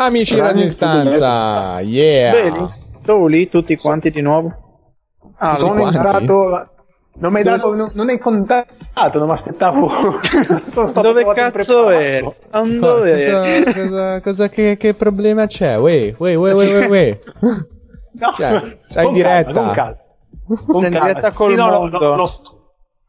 Amici 0.00 0.36
da 0.36 0.52
distanza, 0.52 1.80
yeah. 1.80 2.32
Vedi? 2.32 2.68
Soli 3.04 3.48
tutti 3.48 3.76
quanti 3.76 4.10
di 4.10 4.20
nuovo? 4.20 4.52
Ah, 5.38 5.54
Tutti 5.56 5.60
sono 5.62 5.80
quanti? 5.80 5.96
entrato. 5.96 6.68
Non 7.20 7.32
mi 7.32 7.38
hai 7.38 7.42
dato, 7.44 7.74
non, 7.74 7.90
non 7.94 8.08
hai 8.10 8.18
contato, 8.18 9.18
non 9.18 9.26
mi 9.26 9.32
aspettavo. 9.32 9.90
Sono 10.70 10.92
Dove 11.02 11.26
cazzo 11.34 11.90
eri? 11.90 12.22
Dove? 12.78 13.16
Cosa, 13.18 13.72
cosa, 13.72 14.20
cosa- 14.20 14.48
che, 14.48 14.76
che 14.76 14.94
problema 14.94 15.46
c'è? 15.46 15.76
Uè, 15.76 16.14
uè, 16.16 16.34
uè, 16.36 16.52
uè, 16.54 16.66
uè, 16.78 16.86
uè. 16.88 17.18
No, 18.20 18.32
Cioè, 18.36 18.78
sei 18.84 19.06
in 19.06 19.12
diretta. 19.12 19.52
calma, 19.52 19.66
con 19.66 19.74
calma. 19.74 19.96
Con 20.66 20.82
Sei 20.82 20.92
in 20.92 20.98
diretta 21.00 21.32
col 21.32 21.50
Sì, 21.50 21.56
no, 21.56 21.70
mondo. 21.70 21.98
lo- 21.98 22.14
lo- 22.16 22.30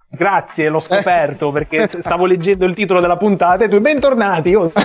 grazie, 0.09 0.69
l'ho 0.69 0.79
scoperto 0.79 1.51
perché 1.51 1.87
stavo 1.87 2.25
leggendo 2.25 2.65
il 2.65 2.73
titolo 2.75 2.99
della 2.99 3.17
puntata 3.17 3.63
e 3.65 3.69
tu 3.69 3.79
bentornati. 3.79 4.55
Oh, 4.55 4.71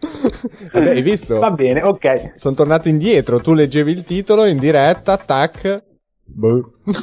Vabbè, 0.72 0.88
hai 0.90 1.02
visto? 1.02 1.38
Va 1.38 1.50
bene, 1.50 1.82
ok. 1.82 2.32
Sono 2.36 2.54
tornato 2.54 2.88
indietro, 2.88 3.40
tu 3.40 3.52
leggevi 3.54 3.90
il 3.92 4.04
titolo 4.04 4.44
in 4.46 4.58
diretta, 4.58 5.16
tac. 5.18 5.82
Boh. 6.24 6.72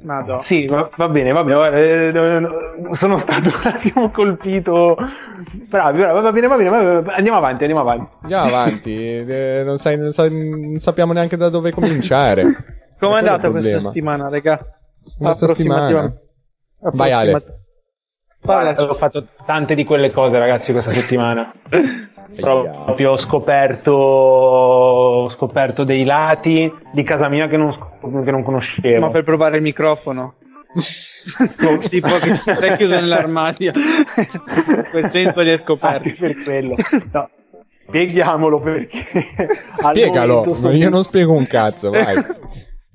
Madonna. 0.00 0.40
Sì, 0.40 0.66
va, 0.66 0.88
va 0.96 1.08
bene, 1.08 1.32
va 1.32 1.42
bene. 1.42 2.08
eh, 2.08 2.12
no, 2.12 2.38
no, 2.38 2.94
sono 2.94 3.18
stato 3.18 3.48
un 3.54 3.60
attimo 3.64 4.10
colpito. 4.12 4.96
Bravi, 5.68 5.98
bravi, 5.98 6.20
va 6.22 6.32
bene, 6.32 6.46
va 6.46 6.56
bene. 6.56 6.68
va 6.70 6.78
bene. 7.00 7.12
Andiamo 7.16 7.38
avanti, 7.38 7.64
andiamo 7.64 7.80
avanti. 7.82 8.12
Andiamo 8.22 8.44
avanti, 8.44 8.96
eh, 8.96 9.62
non, 9.66 9.76
sai- 9.76 9.98
non 9.98 10.12
sa- 10.12 10.28
non 10.30 10.76
sappiamo 10.78 11.12
neanche 11.12 11.36
da 11.36 11.48
dove 11.48 11.72
cominciare. 11.72 12.44
Come 12.98 13.14
è 13.14 13.18
andata 13.18 13.50
questa 13.50 13.80
settimana, 13.80 14.28
raga? 14.28 14.64
Questa 15.18 15.46
settimana. 15.48 16.12
Vai, 16.92 17.10
Ale. 17.10 17.42
Parlaci. 18.48 18.82
Ho 18.82 18.94
fatto 18.94 19.26
tante 19.44 19.74
di 19.74 19.84
quelle 19.84 20.10
cose, 20.10 20.38
ragazzi, 20.38 20.72
questa 20.72 20.90
settimana. 20.90 21.52
Proprio 22.38 23.10
ho 23.10 23.16
scoperto, 23.16 23.90
ho 23.90 25.28
scoperto 25.30 25.84
dei 25.84 26.04
lati 26.04 26.72
di 26.92 27.02
casa 27.02 27.28
mia 27.28 27.48
che 27.48 27.56
non, 27.56 27.76
che 28.00 28.30
non 28.30 28.42
conoscevo. 28.42 29.00
Ma 29.06 29.10
per 29.10 29.24
provare 29.24 29.56
il 29.56 29.62
microfono. 29.62 30.34
tipo 31.90 32.18
che 32.18 32.40
sei 32.44 32.76
chiuso 32.76 32.94
nell'armadio. 32.94 33.72
In 33.74 34.84
quel 34.90 35.10
senso 35.10 35.40
li 35.40 35.50
hai 35.50 35.58
scoperti. 35.58 36.12
per 36.12 36.42
quello. 36.42 36.74
No, 37.12 37.28
spieghiamolo 37.68 38.60
perché. 38.60 39.04
al 39.82 39.94
Spiegalo, 39.94 40.44
io 40.70 40.88
non 40.88 41.02
spiego 41.02 41.32
un 41.32 41.46
cazzo, 41.46 41.90
vai. 41.90 42.14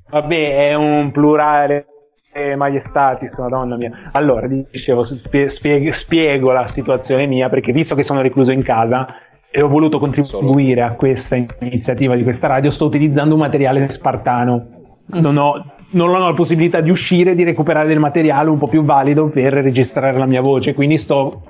Vabbè, 0.10 0.70
è 0.70 0.74
un 0.74 1.12
plurale 1.12 1.86
eh, 2.34 2.56
maiestatis, 2.56 3.38
madonna 3.38 3.78
mia. 3.78 4.10
Allora, 4.12 4.48
dicevo, 4.48 5.04
spie- 5.04 5.50
spieg- 5.50 5.90
spiego 5.90 6.52
la 6.52 6.66
situazione 6.66 7.28
mia 7.28 7.48
perché 7.48 7.72
visto 7.72 7.96
che 7.96 8.04
sono 8.04 8.22
recluso 8.22 8.52
in 8.52 8.64
casa 8.64 9.08
e 9.50 9.62
ho 9.62 9.68
voluto 9.68 10.00
contribuire 10.00 10.82
a 10.82 10.94
questa 10.94 11.36
iniziativa 11.60 12.16
di 12.16 12.24
questa 12.24 12.48
radio, 12.48 12.72
sto 12.72 12.86
utilizzando 12.86 13.36
un 13.36 13.42
materiale 13.42 13.88
spartano. 13.90 14.68
Non 15.06 15.38
ho, 15.38 15.64
non 15.92 16.10
ho 16.10 16.18
la 16.18 16.34
possibilità 16.34 16.82
di 16.82 16.90
uscire 16.90 17.32
e 17.32 17.36
di 17.36 17.44
recuperare 17.44 17.88
del 17.88 18.00
materiale 18.00 18.50
un 18.50 18.58
po' 18.58 18.68
più 18.68 18.84
valido 18.84 19.30
per 19.30 19.54
registrare 19.54 20.18
la 20.18 20.26
mia 20.26 20.42
voce, 20.42 20.74
quindi 20.74 20.98
sto, 20.98 21.44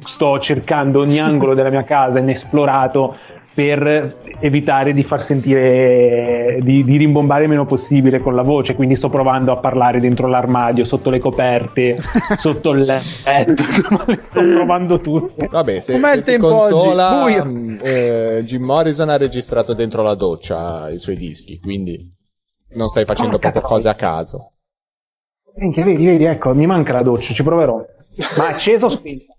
sto 0.00 0.38
cercando 0.38 1.00
ogni 1.00 1.18
angolo 1.20 1.52
della 1.52 1.68
mia 1.68 1.84
casa 1.84 2.20
inesplorato 2.20 3.16
per 3.54 4.18
evitare 4.40 4.92
di 4.92 5.02
far 5.02 5.22
sentire 5.22 6.58
di, 6.62 6.82
di 6.84 6.96
rimbombare 6.96 7.44
il 7.44 7.48
meno 7.48 7.66
possibile 7.66 8.20
con 8.20 8.34
la 8.34 8.42
voce. 8.42 8.74
Quindi 8.74 8.96
sto 8.96 9.08
provando 9.10 9.52
a 9.52 9.58
parlare 9.58 10.00
dentro 10.00 10.26
l'armadio 10.26 10.84
sotto 10.84 11.10
le 11.10 11.18
coperte 11.18 11.98
sotto 12.38 12.70
il 12.70 12.82
letto. 12.82 13.62
Sto 14.22 14.40
provando 14.40 15.00
tutto. 15.00 15.46
Vabbè, 15.50 15.80
se, 15.80 15.92
Com'è 15.92 16.08
se 16.10 16.16
il 16.16 16.24
ti 16.24 16.36
consola, 16.36 17.44
mh, 17.44 17.78
eh, 17.82 18.42
Jim 18.44 18.62
Morrison 18.62 19.08
ha 19.08 19.16
registrato 19.16 19.74
dentro 19.74 20.02
la 20.02 20.14
doccia 20.14 20.88
i 20.90 20.98
suoi 20.98 21.16
dischi, 21.16 21.58
quindi 21.60 22.10
non 22.74 22.88
stai 22.88 23.04
facendo 23.04 23.38
Porca 23.38 23.50
proprio 23.50 23.70
cose 23.70 23.88
a 23.88 23.94
caso. 23.94 24.52
Minchia, 25.56 25.84
vedi 25.84 26.06
vedi 26.06 26.24
ecco 26.24 26.54
mi 26.54 26.66
manca 26.66 26.92
la 26.92 27.02
doccia 27.02 27.34
ci 27.34 27.42
proverò. 27.42 27.84
Ma 28.38 28.48
acceso 28.48 28.86
o 28.86 28.88
spento? 28.88 29.36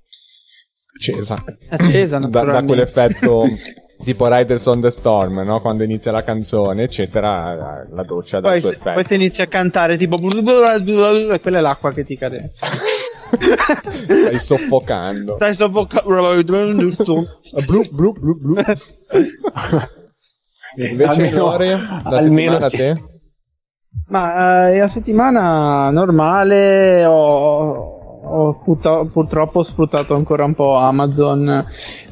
Accesa. 0.96 1.44
Accesa, 1.70 2.20
Da, 2.20 2.44
da 2.44 2.64
quell'effetto 2.64 3.46
tipo 4.04 4.28
Riders 4.28 4.66
on 4.66 4.82
the 4.82 4.90
Storm, 4.92 5.42
no? 5.42 5.60
Quando 5.62 5.84
inizia 5.84 6.12
la 6.12 6.24
canzone, 6.24 6.84
eccetera, 6.84 7.86
la 7.90 8.04
doccia 8.04 8.40
dà 8.40 8.48
Poi 8.50 8.58
il 8.58 8.64
suo 8.64 8.72
effetto. 8.72 8.94
poi 8.94 9.06
se 9.06 9.16
inizi 9.16 9.42
a 9.42 9.48
cantare 9.48 9.98
tipo 9.98 10.18
e 10.18 11.40
quella 11.40 11.58
è 11.58 11.62
l'acqua 11.62 11.92
che 11.92 12.06
ti 12.06 12.18
cade. 12.18 12.54
Stai 13.90 14.40
soffocando. 14.40 15.36
Stai 15.36 15.54
soffocando. 15.54 16.10
Blu, 17.66 17.90
blu, 17.92 18.14
blu, 18.14 18.38
blu. 18.40 18.56
Invece, 20.76 21.26
Almeno- 21.26 21.38
Lore, 21.38 21.68
la 21.76 22.02
almeno 22.04 22.60
settimana 22.60 22.66
a 22.66 22.70
sì. 22.70 22.78
te? 22.78 23.04
Ma 24.08 24.70
eh, 24.70 24.80
la 24.80 24.88
settimana 24.88 25.90
normale 25.92 27.06
ho, 27.06 27.72
ho 28.24 28.60
purtroppo 29.12 29.62
sfruttato 29.62 30.16
ancora 30.16 30.46
un 30.46 30.56
po' 30.56 30.76
Amazon 30.78 31.66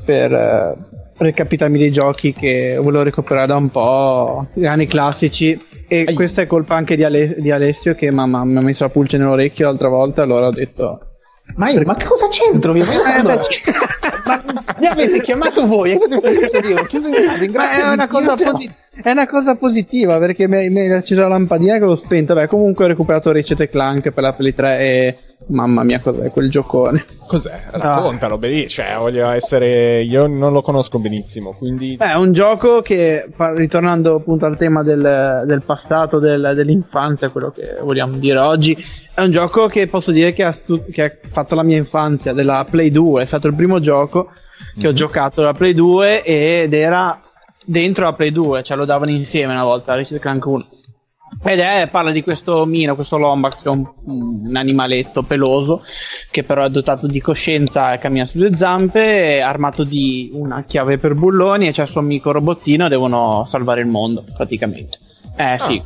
per 0.06 0.32
eh, 0.32 0.76
recapitarmi 1.22 1.78
dei 1.78 1.92
giochi 1.92 2.34
che 2.34 2.78
volevo 2.82 3.04
recuperare 3.04 3.48
da 3.48 3.56
un 3.56 3.70
po', 3.70 4.48
anni 4.64 4.88
classici. 4.88 5.60
E 5.88 6.06
Ai. 6.08 6.14
questa 6.14 6.42
è 6.42 6.48
colpa 6.48 6.76
anche 6.76 6.96
di, 6.96 7.04
Ale- 7.04 7.36
di 7.38 7.52
Alessio 7.52 7.96
che 7.96 8.12
mamma 8.12 8.44
mi 8.46 8.58
ha 8.58 8.62
messo 8.62 8.84
la 8.84 8.90
pulce 8.90 9.18
nell'orecchio 9.18 9.66
l'altra 9.66 9.90
volta, 9.90 10.24
allora 10.24 10.48
ho 10.48 10.52
detto... 10.52 11.00
ma, 11.56 11.70
io, 11.70 11.82
ma 11.84 11.96
che 11.96 12.06
cosa 12.06 12.28
c'entro? 12.30 12.74
Mi, 12.74 12.82
Eh, 12.82 12.86
ma 14.26 14.42
mi 14.80 14.88
avete 14.88 15.22
chiamato 15.22 15.66
voi 15.68 15.92
e 15.92 15.98
casa, 16.00 17.10
Ma 17.52 17.72
è 17.72 17.82
una, 17.82 17.96
Dio, 17.96 18.08
cosa 18.08 18.36
cioè, 18.38 18.52
posi- 18.52 18.72
è 19.04 19.12
una 19.12 19.28
cosa 19.28 19.56
positiva 19.56 20.18
perché 20.20 20.48
mi 20.48 20.74
è 20.74 20.92
accesa 20.92 21.22
la 21.22 21.30
lampadina 21.30 21.74
che 21.78 21.86
l'ho 21.86 21.96
spenta. 21.96 22.34
Beh, 22.34 22.48
comunque 22.48 22.86
ho 22.86 22.88
recuperato 22.88 23.32
Ratchet 23.32 23.62
e 23.62 23.70
Clank 23.70 24.12
per 24.12 24.24
la 24.24 24.34
Play 24.34 24.54
3 24.54 24.80
e 24.80 25.18
mamma 25.48 25.84
mia, 25.84 26.00
cos'è 26.02 26.30
quel 26.30 26.50
giocone? 26.50 27.06
Cos'è? 27.28 27.52
Raccontalo, 27.72 28.38
beh, 28.38 28.68
cioè, 28.68 28.96
voglio 28.98 29.30
essere... 29.30 30.02
Io 30.02 30.28
non 30.28 30.52
lo 30.54 30.62
conosco 30.62 31.00
benissimo, 31.00 31.52
quindi... 31.58 31.96
Beh, 31.98 32.12
è 32.12 32.16
un 32.16 32.32
gioco 32.32 32.82
che, 32.82 33.28
ritornando 33.56 34.16
appunto 34.16 34.46
al 34.46 34.58
tema 34.58 34.84
del, 34.84 35.44
del 35.48 35.64
passato, 35.66 36.20
del- 36.20 36.52
dell'infanzia, 36.56 37.30
quello 37.30 37.52
che 37.52 37.78
vogliamo 37.82 38.18
dire 38.18 38.38
oggi, 38.40 38.78
è 39.14 39.22
un 39.22 39.32
gioco 39.32 39.68
che 39.68 39.88
posso 39.88 40.12
dire 40.12 40.32
che 40.34 40.44
ha, 40.44 40.52
stu- 40.52 40.90
che 40.92 41.02
ha 41.04 41.12
fatto 41.32 41.56
la 41.56 41.64
mia 41.64 41.78
infanzia, 41.78 42.34
della 42.34 42.66
Play 42.70 42.92
2. 42.92 43.24
È 43.24 43.26
stato 43.26 43.48
il 43.48 43.56
primo 43.56 43.80
gioco 43.80 44.21
che 44.78 44.88
ho 44.88 44.94
giocato 44.94 45.42
della 45.42 45.54
Play 45.54 45.74
2 45.74 46.24
ed 46.24 46.74
era 46.74 47.22
dentro 47.64 48.06
la 48.06 48.14
Play 48.14 48.32
2, 48.32 48.64
cioè 48.64 48.78
lo 48.78 48.86
davano 48.86 49.12
insieme 49.12 49.54
una 49.54 49.64
volta, 49.64 49.96
Ratchet 49.96 50.20
Clank 50.20 50.46
1. 50.46 50.68
Ed 51.44 51.60
è, 51.60 51.88
parla 51.90 52.12
di 52.12 52.24
questo 52.24 52.66
Mino, 52.66 52.94
questo 52.94 53.18
Lombax 53.18 53.64
che 53.64 53.70
è 53.70 53.72
un, 53.72 53.88
un 54.04 54.56
animaletto 54.56 55.24
peloso 55.24 55.82
che 56.30 56.44
però 56.44 56.66
è 56.66 56.70
dotato 56.70 57.08
di 57.08 57.22
coscienza 57.22 57.94
e 57.94 58.00
cammina 58.00 58.26
sulle 58.26 58.56
zampe, 58.58 59.38
è 59.38 59.40
armato 59.40 59.84
di 59.84 60.30
una 60.34 60.64
chiave 60.64 60.98
per 60.98 61.16
bulloni 61.16 61.68
e 61.68 61.72
c'è 61.72 61.84
il 61.84 61.88
suo 61.88 62.02
amico 62.02 62.32
robottino 62.32 62.86
e 62.86 62.90
devono 62.90 63.46
salvare 63.46 63.82
il 63.82 63.88
mondo 63.88 64.26
praticamente. 64.34 64.98
Eh 65.36 65.58
sì. 65.60 65.82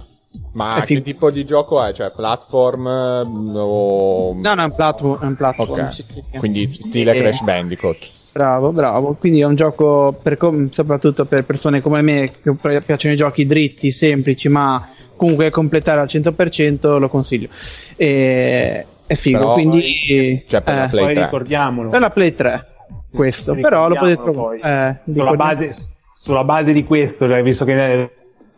Ma 0.53 0.83
che 0.85 1.01
tipo 1.01 1.31
di 1.31 1.45
gioco 1.45 1.81
è? 1.81 1.93
Cioè, 1.93 2.11
platform 2.11 2.87
eh, 2.87 3.57
o... 3.57 4.33
No, 4.33 4.53
no, 4.53 4.61
è 4.61 4.65
un 4.65 4.75
platform. 4.75 5.21
È 5.21 5.25
un 5.25 5.35
platform 5.35 5.71
Ok, 5.71 5.87
sì, 5.87 6.01
sì, 6.01 6.23
sì. 6.31 6.37
quindi 6.37 6.73
stile 6.73 7.13
Eh, 7.13 7.21
Crash 7.21 7.41
Bandicoot. 7.41 7.97
Bravo, 8.35 8.73
bravo. 8.73 9.15
Quindi 9.17 9.39
è 9.39 9.45
un 9.45 9.55
gioco 9.55 10.13
per 10.21 10.35
com- 10.35 10.69
soprattutto 10.69 11.23
per 11.23 11.45
persone 11.45 11.79
come 11.79 12.01
me 12.01 12.31
che 12.43 12.51
pi- 12.53 12.81
piacciono 12.85 13.13
i 13.13 13.17
giochi 13.17 13.45
dritti, 13.45 13.91
semplici, 13.91 14.49
ma 14.49 14.89
comunque 15.15 15.49
completare 15.51 16.01
al 16.01 16.07
100% 16.09 16.99
lo 16.99 17.07
consiglio. 17.07 17.47
E- 17.95 18.85
è 19.07 19.15
figo, 19.15 19.37
Però- 19.37 19.53
quindi... 19.53 20.43
Cioè, 20.45 20.61
per 20.61 20.75
la 20.75 20.83
eh, 20.83 20.89
Play 20.89 21.03
poi 21.05 21.13
3. 21.13 21.23
ricordiamolo. 21.23 21.89
per 21.91 21.99
la 22.01 22.09
Play 22.09 22.33
3 22.33 22.65
questo, 23.09 23.55
però 23.55 23.87
lo 23.87 23.95
potete 23.95 24.21
trovare. 24.21 24.59
poi. 24.59 24.69
Eh, 24.69 24.95
sulla, 25.13 25.31
base, 25.35 25.69
sulla 26.13 26.43
base 26.43 26.73
di 26.73 26.83
questo, 26.83 27.27
cioè, 27.29 27.41
visto 27.41 27.63
che 27.63 27.93
eh, 28.01 28.09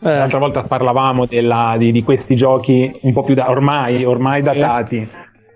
l'altra 0.01 0.39
volta 0.39 0.63
parlavamo 0.63 1.27
della- 1.27 1.75
di, 1.77 1.91
di 1.91 2.01
questi 2.01 2.35
giochi 2.35 2.91
un 3.03 3.13
po' 3.13 3.23
più 3.23 3.35
da, 3.35 3.47
ormai, 3.51 4.03
ormai 4.03 4.41
datati. 4.41 5.07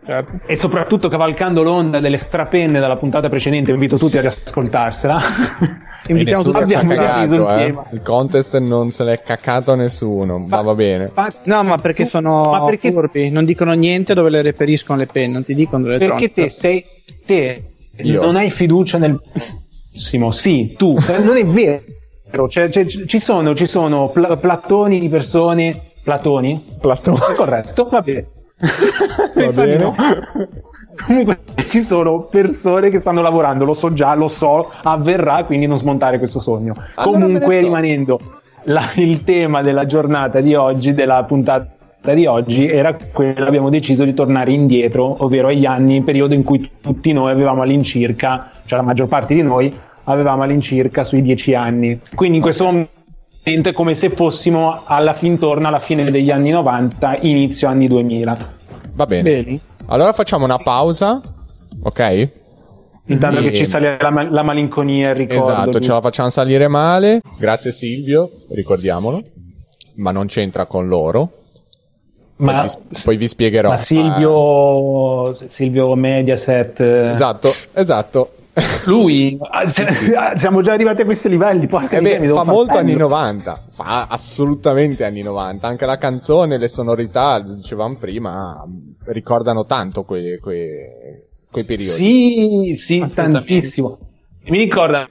Certo. 0.06 0.40
E 0.46 0.56
soprattutto 0.56 1.10
cavalcando 1.10 1.64
l'onda 1.64 2.00
delle 2.00 2.18
strapenne 2.18 2.80
dalla 2.80 2.98
puntata 2.98 3.30
precedente, 3.30 3.72
invito 3.72 3.98
tutti 3.98 4.18
a 4.18 4.22
riascoltarsela. 4.22 5.22
E 6.08 6.12
Invitiamo 6.14 6.42
tutti 6.44 6.68
ci 6.68 6.74
ha 6.76 6.80
abbiamo 6.80 6.96
cagato, 6.96 7.50
eh. 7.56 7.76
Il 7.92 8.02
contest 8.02 8.58
non 8.60 8.90
se 8.90 9.04
l'è 9.04 9.22
cacato 9.22 9.76
nessuno, 9.76 10.40
ma 10.40 10.62
va 10.62 10.74
bene. 10.76 11.12
Ma- 11.14 11.32
No, 11.44 11.64
ma 11.64 11.78
perché 11.78 12.06
sono 12.06 12.50
Ma 12.52 12.66
perché- 12.66 12.92
furbi, 12.92 13.30
non 13.30 13.46
dicono 13.46 13.74
niente 13.74 14.14
dove 14.14 14.30
le 14.30 14.42
reperiscono 14.42 14.98
le 15.00 15.06
penne, 15.06 15.34
non 15.34 15.44
ti 15.44 15.54
dicono 15.54 15.84
dove 15.84 15.98
le 15.98 16.08
Perché 16.08 16.32
te 16.32 16.50
sei 16.50 16.84
te 17.26 17.64
Io. 17.98 18.24
non 18.24 18.36
hai 18.36 18.50
fiducia 18.50 18.98
nel 18.98 19.20
Simo, 19.94 20.32
sì, 20.32 20.74
tu, 20.78 20.96
eh, 20.98 21.22
non 21.24 21.36
è 21.38 21.44
vero. 21.46 22.48
Cioè, 22.48 22.70
cioè, 22.70 22.86
ci 22.86 23.20
sono, 23.20 23.54
ci 23.54 23.66
sono 23.66 24.08
pla- 24.10 24.38
platoni 24.38 25.00
di 25.02 25.10
persone. 25.10 25.92
Platoni? 26.02 26.64
Platone. 26.80 27.20
Corretto, 27.36 27.84
va 27.92 28.02
bene. 28.02 28.28
Va 29.36 29.52
bene. 29.52 29.78
no. 29.78 29.96
Comunque 31.06 31.40
ci 31.70 31.82
sono 31.82 32.28
persone 32.30 32.90
che 32.90 33.00
stanno 33.00 33.22
lavorando, 33.22 33.66
lo 33.66 33.74
so 33.74 33.92
già, 33.94 34.14
lo 34.14 34.28
so, 34.28 34.70
avverrà, 34.84 35.44
quindi 35.46 35.66
non 35.66 35.78
smontare 35.80 36.20
questo 36.20 36.40
sogno. 36.40 36.74
Allora 36.96 37.20
Comunque 37.26 37.60
rimanendo 37.60 38.20
la- 38.66 38.92
il 38.96 39.24
tema 39.24 39.62
della 39.64 39.86
giornata 39.88 40.42
di 40.42 40.54
oggi, 40.54 40.94
della 40.94 41.24
puntata 41.24 42.14
di 42.14 42.26
oggi, 42.28 42.68
era 42.68 42.96
quello 43.12 43.46
abbiamo 43.46 43.70
deciso 43.70 44.04
di 44.04 44.14
tornare 44.14 44.52
indietro, 44.52 45.24
ovvero 45.24 45.48
agli 45.48 45.66
anni, 45.66 46.04
periodo 46.04 46.36
in 46.36 46.44
cui 46.44 46.70
tutti 46.82 47.12
noi 47.14 47.32
avevamo 47.32 47.64
all'incirca, 47.64 48.52
cioè 48.66 48.78
la 48.78 48.86
maggior 48.86 49.08
parte 49.08 49.34
di 49.34 49.42
noi 49.42 49.74
avevamo 50.04 50.44
all'incirca 50.44 51.04
sui 51.04 51.22
dieci 51.22 51.56
anni. 51.56 52.00
Quindi 52.14 52.38
in 52.38 52.44
questo 52.44 52.66
momento 52.66 52.90
è 53.44 53.74
come 53.74 53.96
se 53.96 54.10
fossimo 54.12 54.84
alla 54.86 55.14
fin 55.14 55.38
torno 55.40 55.68
alla 55.68 55.80
fine 55.80 56.10
degli 56.12 56.30
anni 56.32 56.52
90, 56.52 57.18
inizio 57.22 57.68
anni 57.68 57.88
2000. 57.88 58.54
Va 58.94 59.06
bene. 59.06 59.24
Bene. 59.44 59.60
Allora 59.88 60.14
facciamo 60.14 60.46
una 60.46 60.58
pausa, 60.58 61.20
ok? 61.84 62.30
Intanto 63.08 63.40
E- 63.40 63.50
che 63.50 63.54
ci 63.56 63.68
sale 63.68 63.98
la, 64.00 64.10
ma- 64.12 64.30
la 64.30 64.44
malinconia 64.44 65.08
e 65.08 65.12
il 65.12 65.16
ricordo. 65.18 65.44
Esatto, 65.52 65.80
di- 65.80 65.86
ce 65.86 65.92
la 65.92 66.02
facciamo 66.02 66.30
salire 66.30 66.68
male. 66.68 67.22
Grazie 67.38 67.72
Silvio, 67.72 68.30
ricordiamolo. 68.52 69.24
Ma 69.96 70.12
non 70.12 70.28
c'entra 70.28 70.66
con 70.66 70.88
loro. 70.88 71.32
ma, 72.38 72.60
poi, 72.60 72.70
ti- 72.70 73.02
poi 73.04 73.18
vi 73.18 73.28
spiegherò. 73.28 73.70
ma 73.70 73.78
Silvio, 73.78 75.36
Silvio 75.48 75.94
Mediaset, 75.96 76.80
Eh, 76.80 77.12
esatto, 77.12 77.52
esatto. 77.74 78.32
Lui, 78.86 79.38
ah, 79.40 79.66
se- 79.66 80.14
ah, 80.16 80.38
siamo 80.38 80.62
già 80.62 80.74
arrivati 80.74 81.02
a 81.02 81.06
questi 81.06 81.30
livelli. 81.30 81.68
Eh 81.90 82.02
beh, 82.02 82.28
fa 82.30 82.44
molto 82.44 82.78
anni 82.78 82.94
prendere. 82.96 82.98
90, 83.10 83.64
fa 83.72 84.08
assolutamente 84.10 85.06
anni 85.06 85.22
90, 85.22 85.68
anche 85.68 85.86
la 85.86 85.98
canzone, 85.98 86.58
le 86.58 86.68
sonorità, 86.68 87.40
dicevamo 87.40 87.96
prima, 87.98 88.64
ricordano 89.06 89.66
tanto 89.66 90.04
quei, 90.04 90.38
quei- 90.40 90.80
quei 91.50 91.64
periodi. 91.64 91.94
Sì, 91.98 92.76
sì, 92.78 93.06
tantissimo. 93.14 93.98
Mi 94.48 94.58
ricorda, 94.58 95.08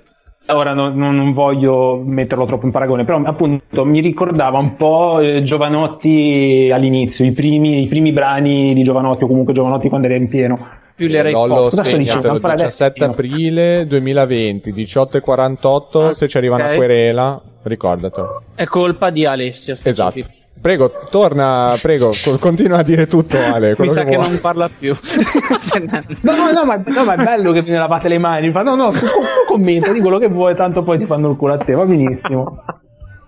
ora 0.49 0.75
non, 0.75 0.97
non- 0.97 1.15
non 1.15 1.33
voglio 1.33 2.03
metterlo 2.05 2.45
troppo 2.47 2.67
in 2.67 2.73
paragone, 2.73 3.05
però 3.05 3.23
appunto 3.25 3.85
mi 3.85 4.01
ricordava 4.01 4.59
un 4.59 4.77
po' 4.77 5.21
eh, 5.21 5.43
Giovanotti 5.43 6.71
all'inizio, 6.73 7.25
i 7.25 7.33
primi, 7.33 7.83
i 7.83 7.87
primi 7.87 8.13
brani 8.13 8.75
di 8.75 8.83
Giovanotti 8.83 9.25
o 9.25 9.27
comunque 9.27 9.55
Giovanotti 9.55 9.89
quando 9.89 10.09
era 10.09 10.17
in 10.17 10.29
pieno. 10.29 10.79
Più 11.00 11.08
le 11.08 11.23
Ray 11.23 11.32
Lollo 11.32 11.55
Pop. 11.55 11.62
Cosa 11.70 11.76
sto 11.82 11.97
dicendo? 11.97 12.05
segnatelo, 12.05 12.32
Ancora 12.35 12.55
17 12.55 13.05
adesso? 13.05 13.11
aprile 13.19 13.87
2020, 13.87 14.73
18 14.73 15.17
e 15.17 15.20
48, 15.20 16.05
Ah, 16.08 16.12
se 16.14 16.29
ci 16.29 16.37
arriva 16.37 16.56
una 16.56 16.67
ok. 16.70 16.75
querela, 16.76 17.43
ricordatelo. 17.62 18.43
È 18.55 18.64
colpa 18.67 19.08
di 19.08 19.25
Alessio. 19.25 19.76
Esatto. 19.82 20.20
Prego, 20.61 20.93
torna, 21.08 21.75
prego, 21.81 22.11
co- 22.23 22.37
continua 22.37 22.79
a 22.81 22.82
dire 22.82 23.06
tutto 23.06 23.38
Ale, 23.41 23.75
Mi 23.79 23.88
sa 23.88 24.05
che 24.05 24.11
che 24.11 24.17
non 24.19 24.38
parla 24.43 24.69
più. 24.69 24.94
No, 26.20 26.50
no, 26.52 26.64
ma, 26.67 26.82
no, 26.85 27.05
ma 27.05 27.14
è 27.14 27.25
bello 27.25 27.53
che 27.53 27.62
vi 27.62 27.70
ne 27.70 27.79
lavate 27.79 28.08
le 28.08 28.19
mani. 28.19 28.50
Fa, 28.50 28.62
no, 28.62 28.75
no, 28.75 28.91
tu, 28.91 28.99
tu 28.99 29.06
commenta 29.49 29.93
di 29.93 30.00
quello 30.00 30.19
che 30.19 30.29
vuoi, 30.29 30.55
tanto 30.55 30.82
poi 30.82 30.99
ti 30.99 31.06
fanno 31.06 31.31
il 31.31 31.37
culo 31.37 31.55
a 31.55 31.58
te, 31.58 31.73
va 31.73 31.85
benissimo. 31.87 32.62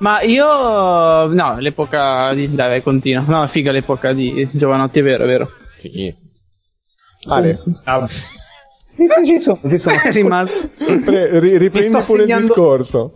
Ma 0.01 0.21
io 0.21 0.45
no, 0.47 1.57
l'epoca 1.59 2.35
di 2.35 2.55
dai, 2.55 2.69
vai, 2.69 2.83
continua. 2.83 3.25
No, 3.27 3.47
figa 3.47 3.73
l'epoca 3.73 4.13
di 4.13 4.47
Giovanotti, 4.53 4.99
è 4.99 5.03
vero, 5.03 5.25
è 5.25 5.27
vero. 5.27 5.51
Sì. 5.79 6.15
Ale, 7.29 7.59
Ah, 7.85 8.07
sì, 8.07 8.23
sì, 8.97 9.25
ci 9.25 9.41
sono, 9.41 9.59
ci 9.69 9.79
sono. 9.79 10.45
Pre- 11.05 11.39
ri- 11.41 11.57
riprendi 11.59 11.99
pure 12.05 12.23
il 12.23 12.29
segnando- 12.29 12.47
discorso. 12.47 13.13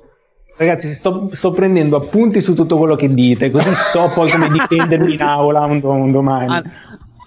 Ragazzi, 0.58 0.94
sto, 0.94 1.28
sto 1.32 1.50
prendendo 1.50 1.96
appunti 1.96 2.40
su 2.40 2.54
tutto 2.54 2.78
quello 2.78 2.96
che 2.96 3.12
dite, 3.12 3.50
così 3.50 3.68
so 3.74 4.10
poi 4.14 4.30
come 4.30 4.48
difendermi 4.48 5.12
in 5.14 5.22
aula 5.22 5.64
un, 5.66 5.80
un 5.82 6.10
domani. 6.10 6.46
Han- 6.54 6.70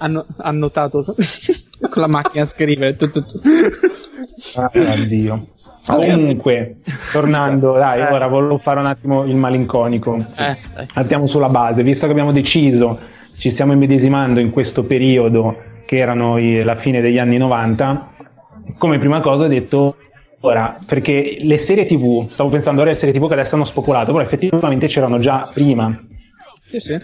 hanno 0.01 0.25
annotato 0.37 1.03
con 1.13 2.01
la 2.01 2.07
macchina 2.07 2.43
a 2.43 2.47
scrivere 2.47 2.95
tu, 2.95 3.11
tu, 3.11 3.23
tu. 3.23 3.39
Ah, 4.55 4.71
Oddio. 4.73 5.45
Comunque, 5.85 6.77
tornando, 7.11 7.73
dai, 7.73 7.99
Eh. 8.01 8.11
ora 8.13 8.27
volevo 8.27 8.57
fare 8.57 8.79
un 8.79 8.85
attimo 8.87 9.25
il 9.25 9.35
malinconico. 9.35 10.15
Eh, 10.15 10.23
dai. 10.73 10.87
Partiamo 10.91 11.27
sulla 11.27 11.49
base, 11.49 11.83
visto 11.83 12.05
che 12.05 12.11
abbiamo 12.13 12.31
deciso, 12.31 12.97
ci 13.37 13.49
stiamo 13.51 13.73
immedesimando 13.73 14.39
in 14.39 14.49
questo 14.51 14.83
periodo 14.85 15.55
che 15.89 15.97
erano 15.97 16.37
i- 16.37 16.61
la 16.61 16.75
fine 16.75 17.01
degli 17.01 17.17
anni 17.17 17.37
90, 17.37 18.09
come 18.77 18.99
prima 18.99 19.21
cosa 19.21 19.45
ho 19.45 19.47
detto 19.47 19.95
ora, 20.41 20.77
perché 20.85 21.37
le 21.41 21.57
serie 21.57 21.87
tv, 21.87 22.27
stavo 22.27 22.49
pensando 22.49 22.81
ora 22.81 22.91
alle 22.91 22.99
serie 22.99 23.19
tv 23.19 23.25
che 23.25 23.33
adesso 23.33 23.55
hanno 23.55 23.65
spopolato, 23.65 24.11
però 24.11 24.23
effettivamente 24.23 24.85
c'erano 24.85 25.17
già 25.17 25.49
prima. 25.51 25.99
Sì, 26.67 26.79
sì. 26.79 26.97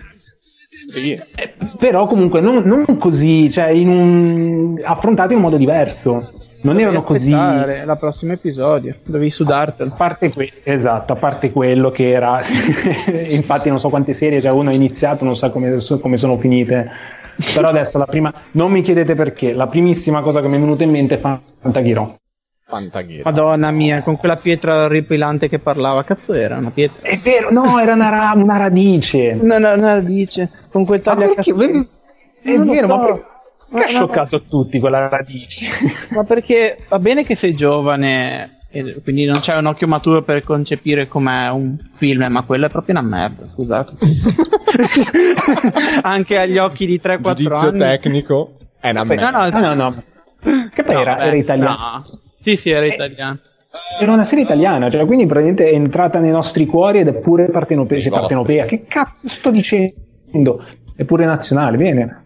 Sì. 0.86 1.14
Eh, 1.14 1.54
però 1.80 2.06
comunque 2.06 2.42
non, 2.42 2.62
non 2.64 2.86
così, 3.00 3.50
cioè 3.50 3.70
in 3.70 3.88
un, 3.90 4.80
affrontate 4.84 5.32
in 5.32 5.38
un 5.38 5.46
modo 5.46 5.58
diverso. 5.58 6.30
Non 6.62 6.80
erano 6.80 7.02
così. 7.02 7.34
aspettare 7.34 7.86
la 7.86 7.96
prossimo 7.96 8.34
episodio, 8.34 8.98
dovevi 9.04 9.32
sudartelo. 9.32 9.92
A 9.94 9.96
parte, 9.96 10.30
que- 10.30 10.52
esatto, 10.64 11.14
a 11.14 11.16
parte 11.16 11.52
quello 11.52 11.90
che 11.90 12.12
era, 12.12 12.40
infatti 13.30 13.70
non 13.70 13.80
so 13.80 13.90
quante 13.90 14.14
serie, 14.14 14.42
cioè 14.42 14.52
uno 14.52 14.70
ha 14.70 14.74
iniziato, 14.74 15.26
non 15.26 15.36
sa 15.36 15.50
come, 15.50 15.76
come 16.02 16.18
sono 16.18 16.38
finite, 16.38 16.90
però 17.54 17.70
adesso 17.70 17.98
la 17.98 18.06
prima, 18.06 18.34
non 18.52 18.72
mi 18.72 18.82
chiedete 18.82 19.16
perché, 19.16 19.54
la 19.54 19.68
primissima 19.68 20.22
cosa 20.22 20.42
che 20.42 20.48
mi 20.48 20.58
è 20.58 20.60
venuta 20.60 20.84
in 20.84 20.92
mente 20.92 21.16
è 21.16 21.18
Fantaghiro. 21.18 22.16
Fantaghira. 22.68 23.22
Madonna 23.30 23.70
mia, 23.70 24.02
con 24.02 24.18
quella 24.18 24.38
pietra 24.38 24.88
ripilante 24.88 25.48
che 25.48 25.60
parlava, 25.60 26.04
cazzo 26.04 26.34
era 26.34 26.58
una 26.58 26.72
pietra? 26.72 27.08
È 27.08 27.18
vero, 27.20 27.52
no, 27.52 27.78
era 27.80 27.94
una, 27.94 28.10
ra- 28.10 28.34
una 28.36 28.58
radice. 28.58 29.34
No, 29.36 29.60
no, 29.60 29.76
no, 29.76 30.00
dice, 30.02 30.50
con 30.72 30.84
quel 30.86 31.02
Ma 31.06 31.14
taglio 31.14 31.34
perché? 31.36 31.52
È 32.42 32.56
Non 32.58 32.66
lo 32.66 32.72
vero, 32.72 32.88
so. 32.88 32.96
ma 32.98 33.06
per- 33.06 33.26
Ma- 33.70 33.80
che 33.80 33.86
ha 33.86 33.88
scioccato 33.88 34.42
tutti 34.44 34.80
quella 34.80 35.08
radice? 35.10 35.68
Ma 36.10 36.24
perché 36.24 36.78
va 36.88 36.98
bene 37.00 37.24
che 37.24 37.36
sei 37.36 37.54
giovane 37.54 38.55
e 38.78 39.00
quindi 39.02 39.24
non 39.24 39.38
c'hai 39.42 39.58
un 39.58 39.68
occhio 39.68 39.88
maturo 39.88 40.22
per 40.22 40.44
concepire 40.44 41.08
com'è 41.08 41.50
un 41.50 41.78
film, 41.94 42.26
ma 42.30 42.42
quello 42.44 42.66
è 42.66 42.70
proprio 42.70 43.00
una 43.00 43.08
merda, 43.08 43.48
scusate. 43.48 43.94
Anche 46.04 46.38
agli 46.38 46.58
occhi 46.58 46.86
di 46.86 47.00
3-4 47.02 47.22
Giudizio 47.22 47.56
anni. 47.70 47.80
tecnico 47.80 48.58
è 48.80 48.90
una 48.90 49.00
No, 49.04 49.06
merda. 49.06 49.30
no, 49.30 49.38
Ah, 49.38 49.60
no, 49.60 49.74
no. 49.74 49.96
Che 50.74 50.84
poi 50.84 50.94
no, 50.96 51.02
era, 51.02 51.14
vabbè, 51.16 51.28
era 51.28 51.36
italiano. 51.38 51.78
no. 51.78 52.04
Sì, 52.40 52.56
sì, 52.58 52.70
era 52.70 52.86
italiano. 52.86 53.40
Era 54.00 54.12
una 54.14 54.24
serie 54.24 54.44
italiana, 54.44 54.90
cioè 54.90 55.06
quindi 55.06 55.26
praticamente 55.26 55.70
è 55.70 55.74
entrata 55.74 56.20
nei 56.20 56.32
nostri 56.32 56.66
cuori 56.66 57.00
ed 57.00 57.08
è 57.08 57.14
pure 57.14 57.50
partenopea. 57.50 58.10
Partenopea. 58.10 58.66
Che 58.66 58.86
cazzo 58.88 59.28
sto 59.28 59.52
dicendo? 59.52 60.64
È 60.96 61.04
pure 61.04 61.26
nazionale, 61.26 61.78
bene. 61.78 62.24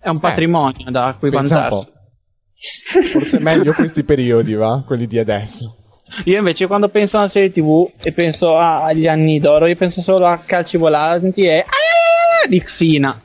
È 0.00 0.08
un 0.08 0.18
patrimonio 0.20 0.90
da 0.90 1.14
cui 1.18 1.30
po'. 1.30 1.86
Forse 3.10 3.38
meglio 3.40 3.72
questi 3.72 4.04
periodi, 4.04 4.54
va? 4.54 4.82
Quelli 4.86 5.06
di 5.06 5.18
adesso. 5.18 5.76
Io 6.24 6.38
invece 6.38 6.66
quando 6.66 6.88
penso 6.88 7.16
a 7.16 7.20
una 7.20 7.28
serie 7.28 7.50
tv 7.50 7.90
e 8.02 8.12
penso 8.12 8.56
a- 8.58 8.82
agli 8.84 9.06
anni 9.06 9.38
d'oro, 9.38 9.66
io 9.66 9.76
penso 9.76 10.02
solo 10.02 10.26
a 10.26 10.38
calci 10.44 10.76
volanti 10.76 11.44
e 11.44 11.58
ah, 11.60 12.46
di 12.48 12.60
Xina. 12.62 13.18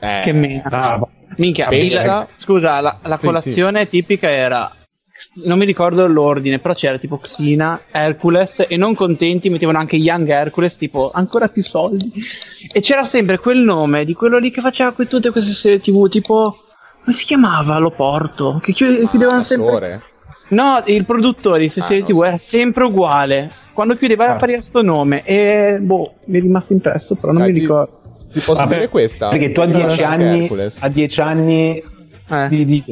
Eh, 0.00 0.20
Che 0.24 0.32
mena. 0.32 0.62
Bravo. 0.68 1.10
Minchia, 1.36 1.66
Pensa- 1.68 2.26
scusa, 2.36 2.80
la, 2.80 2.98
la 3.02 3.16
Sì, 3.18 3.26
colazione 3.26 3.86
tipica 3.88 4.28
era. 4.28 4.72
Non 5.44 5.58
mi 5.58 5.64
ricordo 5.64 6.06
l'ordine, 6.06 6.58
però 6.60 6.74
c'era 6.74 6.96
tipo 6.98 7.18
Xina, 7.18 7.80
Hercules 7.90 8.64
e 8.68 8.76
non 8.76 8.94
contenti 8.94 9.50
mettevano 9.50 9.78
anche 9.78 9.96
Young 9.96 10.28
Hercules, 10.28 10.76
tipo 10.76 11.10
ancora 11.12 11.48
più 11.48 11.62
soldi. 11.64 12.12
E 12.72 12.80
c'era 12.80 13.02
sempre 13.04 13.38
quel 13.38 13.58
nome 13.58 14.04
di 14.04 14.14
quello 14.14 14.38
lì 14.38 14.50
che 14.52 14.60
faceva 14.60 14.92
que- 14.92 15.06
tutte 15.06 15.30
queste 15.30 15.52
serie 15.52 15.80
tv, 15.80 16.08
tipo. 16.08 16.56
Come 17.02 17.12
si 17.16 17.24
chiamava? 17.24 17.78
L'Oporto? 17.78 18.60
Che 18.62 18.72
chi- 18.72 19.06
chiudevano 19.08 19.40
sempre. 19.40 20.00
No, 20.48 20.82
il 20.86 21.04
produttore 21.04 21.60
di 21.60 21.70
queste 21.70 21.98
Ah, 21.98 22.02
tv 22.02 22.12
so. 22.14 22.24
era 22.24 22.38
sempre 22.38 22.84
uguale. 22.84 23.50
Quando 23.74 23.94
chiudeva 23.96 24.26
Ah. 24.26 24.32
appariva 24.32 24.60
sto 24.62 24.82
nome 24.82 25.22
e 25.24 25.78
boh, 25.80 26.14
mi 26.24 26.38
è 26.38 26.40
rimasto 26.40 26.72
impresso, 26.72 27.14
però 27.16 27.32
non 27.32 27.42
Dai, 27.42 27.50
mi 27.50 27.54
ti- 27.54 27.60
ricordo. 27.60 27.96
Ti 28.32 28.40
posso 28.40 28.60
Vabbè, 28.62 28.74
dire 28.74 28.88
questa? 28.88 29.28
Perché 29.28 29.52
tu 29.52 29.60
a 29.60 29.66
dieci 29.66 30.02
anni, 30.02 30.50
a 30.80 30.88
dieci 30.88 31.20
anni 31.20 31.82
Eh, 32.30 32.46
di, 32.48 32.64
di- 32.66 32.84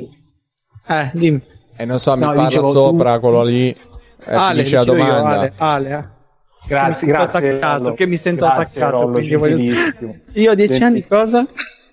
eh 0.89 1.11
dimmi. 1.13 1.41
E 1.77 1.85
non 1.85 1.99
so, 1.99 2.15
mi 2.17 2.21
No, 2.25 2.33
parla 2.33 2.63
sopra 2.63 3.15
tu- 3.15 3.21
quello 3.21 3.43
lì. 3.43 3.69
Eh, 3.69 3.75
Ale, 4.35 4.55
finisce 4.65 4.77
la 4.77 4.85
dicevo 4.85 5.03
io, 5.03 5.05
domanda. 5.13 5.39
Ale, 5.41 5.53
Ale, 5.57 5.89
eh. 5.91 6.15
Grazie, 6.69 7.07
grazie. 7.07 7.39
attaccato, 7.51 7.83
Rollo. 7.85 7.95
che 7.95 8.07
mi 8.07 8.17
sento 8.17 8.45
Grazie, 8.47 8.81
attaccato, 8.83 9.03
Rollo, 9.13 9.39
voglio-. 9.39 9.75
Io 10.35 10.51
a 10.51 10.55
dieci 10.55 10.83
anni 10.83 11.07
cosa? 11.07 11.47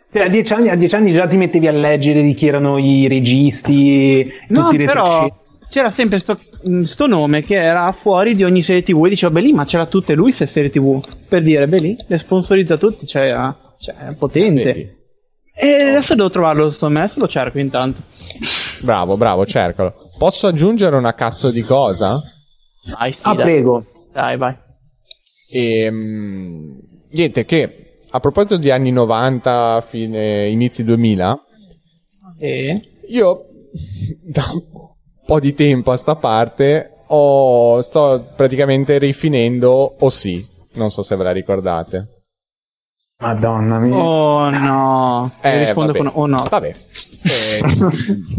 Sì, 0.09 0.19
a, 0.19 0.27
dieci 0.29 0.53
anni, 0.53 0.69
a 0.69 0.75
dieci 0.75 0.95
anni 0.95 1.11
già 1.11 1.27
ti 1.27 1.37
mettevi 1.37 1.67
a 1.67 1.71
leggere 1.71 2.21
di 2.21 2.33
chi 2.33 2.47
erano 2.47 2.77
i 2.77 3.07
registi, 3.07 4.31
No, 4.47 4.63
tutti 4.63 4.75
i 4.75 4.85
però 4.85 5.03
retroscena. 5.03 5.41
C'era 5.73 5.89
sempre 5.89 6.19
sto, 6.19 6.39
mh, 6.65 6.83
sto 6.83 7.07
nome 7.07 7.41
che 7.41 7.55
era 7.55 7.91
fuori 7.93 8.35
di 8.35 8.43
ogni 8.43 8.61
serie 8.61 8.83
tv 8.83 9.05
e 9.07 9.09
dicevo, 9.09 9.33
beh 9.33 9.41
lì, 9.41 9.53
ma 9.53 9.65
c'era 9.65 9.87
tutte 9.87 10.13
lui 10.13 10.31
se 10.31 10.45
serie 10.45 10.69
tv. 10.69 11.03
Per 11.27 11.41
dire, 11.41 11.67
beh 11.67 11.79
lì, 11.79 11.95
le 12.07 12.17
sponsorizza 12.19 12.77
tutti, 12.77 13.07
cioè, 13.07 13.29
ah, 13.29 13.57
cioè 13.79 13.95
è 13.95 14.13
potente. 14.13 14.63
Vedi? 14.63 15.01
E 15.55 15.89
adesso 15.89 16.13
devo 16.13 16.29
trovarlo 16.29 16.69
sto 16.69 16.85
nome, 16.87 16.99
adesso 16.99 17.19
lo 17.19 17.27
cerco 17.27 17.57
intanto. 17.57 18.01
Bravo, 18.83 19.17
bravo, 19.17 19.47
cercalo. 19.47 19.95
Posso 20.19 20.45
aggiungere 20.45 20.95
una 20.95 21.15
cazzo 21.15 21.49
di 21.49 21.61
cosa? 21.63 22.21
Dai, 22.95 23.11
sì, 23.11 23.21
Ah, 23.25 23.33
dai. 23.33 23.43
prego. 23.43 23.85
Dai, 24.13 24.37
vai. 24.37 24.55
Ehm, 25.51 26.79
niente, 27.09 27.45
che 27.45 27.97
a 28.11 28.19
proposito 28.19 28.57
di 28.57 28.69
anni 28.69 28.91
90, 28.91 29.83
fine, 29.87 30.47
inizi 30.49 30.83
2000, 30.83 31.35
E... 32.37 32.81
io 33.09 33.45
da 34.21 34.43
po' 35.25 35.39
di 35.39 35.53
tempo 35.53 35.91
a 35.91 35.97
sta 35.97 36.15
parte 36.15 36.89
ho, 37.07 37.81
sto 37.81 38.25
praticamente 38.35 38.97
rifinendo 38.97 39.95
o 39.99 40.09
sì. 40.09 40.45
Non 40.73 40.89
so 40.89 41.01
se 41.03 41.15
ve 41.15 41.23
la 41.23 41.31
ricordate. 41.31 42.07
Madonna 43.19 43.77
mia. 43.77 43.95
Oh 43.95 44.49
no. 44.49 45.31
Eh, 45.41 45.59
rispondo 45.65 45.91
vabbè. 45.93 46.03
con 46.03 46.11
oh 46.21 46.25
no. 46.25 46.45
Vabbè. 46.49 46.75
Eh, 47.23 47.61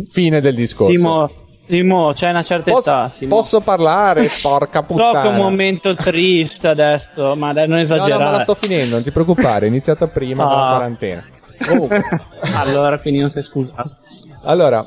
fine 0.10 0.40
del 0.40 0.54
discorso. 0.54 0.92
Simo, 0.96 1.30
Simo, 1.66 2.12
c'è 2.12 2.28
una 2.30 2.42
certa 2.42 2.70
posso, 2.72 2.90
età. 2.90 3.08
Simo. 3.08 3.36
posso 3.36 3.60
parlare? 3.60 4.28
Porca 4.42 4.84
che 4.84 4.92
è 4.92 4.96
un 4.96 5.12
puttana. 5.12 5.36
momento 5.38 5.94
triste 5.94 6.68
adesso, 6.68 7.34
ma 7.36 7.52
dai, 7.54 7.66
non 7.68 7.78
No, 7.78 7.82
esagerare. 7.84 8.22
no, 8.24 8.30
ma 8.30 8.36
la 8.36 8.40
sto 8.40 8.54
finendo, 8.54 8.94
non 8.96 9.02
ti 9.02 9.10
preoccupare, 9.12 9.64
è 9.64 9.68
iniziata 9.68 10.06
prima 10.08 10.44
della 10.46 10.66
Ah. 10.66 10.70
quarantena. 10.74 11.24
Oh. 11.70 11.88
allora, 12.58 12.98
quindi 12.98 13.20
non 13.20 13.30
sei 13.30 13.42
scusato. 13.44 13.96
Allora, 14.42 14.84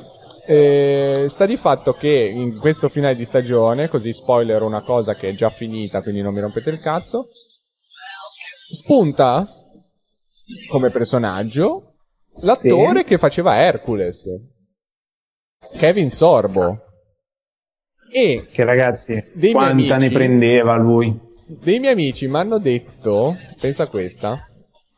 eh, 0.48 1.24
sta 1.28 1.44
di 1.44 1.56
fatto 1.58 1.92
che 1.92 2.08
in 2.08 2.56
questo 2.58 2.88
finale 2.88 3.14
di 3.14 3.24
stagione, 3.26 3.88
così 3.88 4.12
spoiler 4.14 4.62
una 4.62 4.80
cosa 4.82 5.14
che 5.14 5.28
è 5.28 5.34
già 5.34 5.50
finita, 5.50 6.02
quindi 6.02 6.22
non 6.22 6.32
mi 6.32 6.40
rompete 6.40 6.70
il 6.70 6.80
cazzo, 6.80 7.28
spunta 8.70 9.46
come 10.70 10.90
personaggio 10.90 11.94
l'attore 12.40 13.04
che 13.04 13.18
faceva 13.18 13.56
Hercules, 13.56 14.26
Kevin 15.78 16.10
Sorbo. 16.10 16.82
E 18.10 18.48
Che 18.50 18.64
ragazzi, 18.64 19.22
quanta 19.52 19.70
amici- 19.70 19.92
ne 20.08 20.10
prendeva 20.10 20.76
lui. 20.76 21.14
dei 21.46 21.78
miei 21.78 21.92
amici 21.92 22.26
mi 22.26 22.36
hanno 22.38 22.58
detto, 22.58 23.36
pensa 23.60 23.82
a 23.82 23.88
questa, 23.88 24.46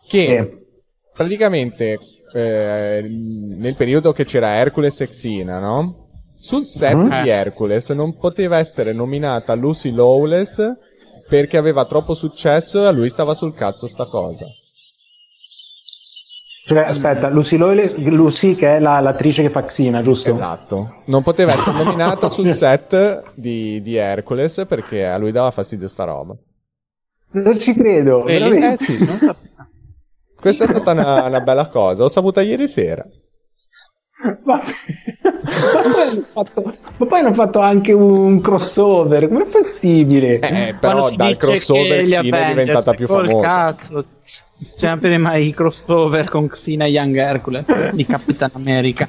che 0.07 0.37
Eh, 0.37 0.67
praticamente 1.13 1.99
eh, 2.33 3.03
nel 3.09 3.75
periodo 3.77 4.13
che 4.13 4.25
c'era 4.25 4.55
Hercules 4.55 5.01
e 5.01 5.09
Xena, 5.09 5.59
no? 5.59 6.07
Sul 6.39 6.65
set 6.65 6.95
Mhm. 6.95 7.23
di 7.23 7.29
Hercules 7.29 7.91
non 7.91 8.17
poteva 8.17 8.59
essere 8.59 8.93
nominata 8.93 9.55
Lucy 9.55 9.93
Lawless 9.93 10.63
perché 11.29 11.57
aveva 11.59 11.85
troppo 11.85 12.15
successo 12.15 12.83
e 12.83 12.87
a 12.87 12.91
lui 12.91 13.09
stava 13.11 13.35
sul 13.35 13.53
cazzo 13.55 13.87
sta 13.87 14.05
cosa. 14.07 14.47
cioè, 16.67 16.79
aspetta, 16.87 17.29
Lucy, 17.31 17.57
Loyle- 17.57 17.95
Lucy 17.99 18.55
che 18.55 18.77
è 18.77 18.81
la- 18.81 19.01
l'attrice 19.01 19.43
che 19.43 19.51
fa 19.51 19.63
Xena, 19.65 20.03
giusto? 20.03 20.31
Esatto. 20.31 21.01
Non 21.07 21.23
poteva 21.23 21.53
essere 21.53 21.83
nominata 21.83 22.29
sul 22.29 22.47
set 22.55 23.33
di, 23.35 23.81
di 23.83 23.97
Hercules 23.97 24.65
perché 24.69 25.05
a 25.07 25.17
lui 25.19 25.33
dava 25.33 25.51
fastidio 25.51 25.89
sta 25.89 26.05
roba. 26.05 26.37
Non 27.33 27.59
ci 27.59 27.75
credo, 27.75 28.21
Vedi? 28.21 28.39
veramente. 28.39 28.73
Eh 28.73 28.77
sì, 28.87 29.05
Non 29.05 29.19
sapevo. 29.19 29.49
Questa 30.41 30.65
è 30.65 30.67
stata 30.67 30.93
una, 30.93 31.27
una 31.27 31.41
bella 31.41 31.69
cosa. 31.69 32.03
L'ho 32.03 32.09
saputa 32.09 32.41
ieri 32.43 32.69
sera. 32.69 33.05
Ma... 34.45 34.61
ma 34.63 35.93
poi 35.93 36.03
hanno 36.03 36.25
fatto, 36.33 36.63
ma 36.99 37.07
poi 37.07 37.21
hanno 37.21 37.35
fatto 37.35 37.59
anche 37.61 37.93
un 37.93 38.41
crossover, 38.41 39.29
com'è 39.29 39.47
possibile? 39.47 40.39
Eh, 40.41 40.75
però 40.79 41.09
si 41.09 41.17
dal 41.17 41.37
crossover 41.37 42.05
Xena 42.05 42.47
è 42.47 42.49
diventata 42.49 42.93
più 42.93 43.07
famosa. 43.07 43.41
cazzo. 43.41 44.05
Sempre 44.77 45.17
mai 45.17 45.49
i 45.49 45.55
crossover 45.55 46.29
con 46.29 46.49
Xena 46.49 46.85
e 46.85 46.89
Young 46.89 47.17
Hercules 47.17 47.65
di 47.93 48.05
Capitan 48.05 48.51
America. 48.55 49.09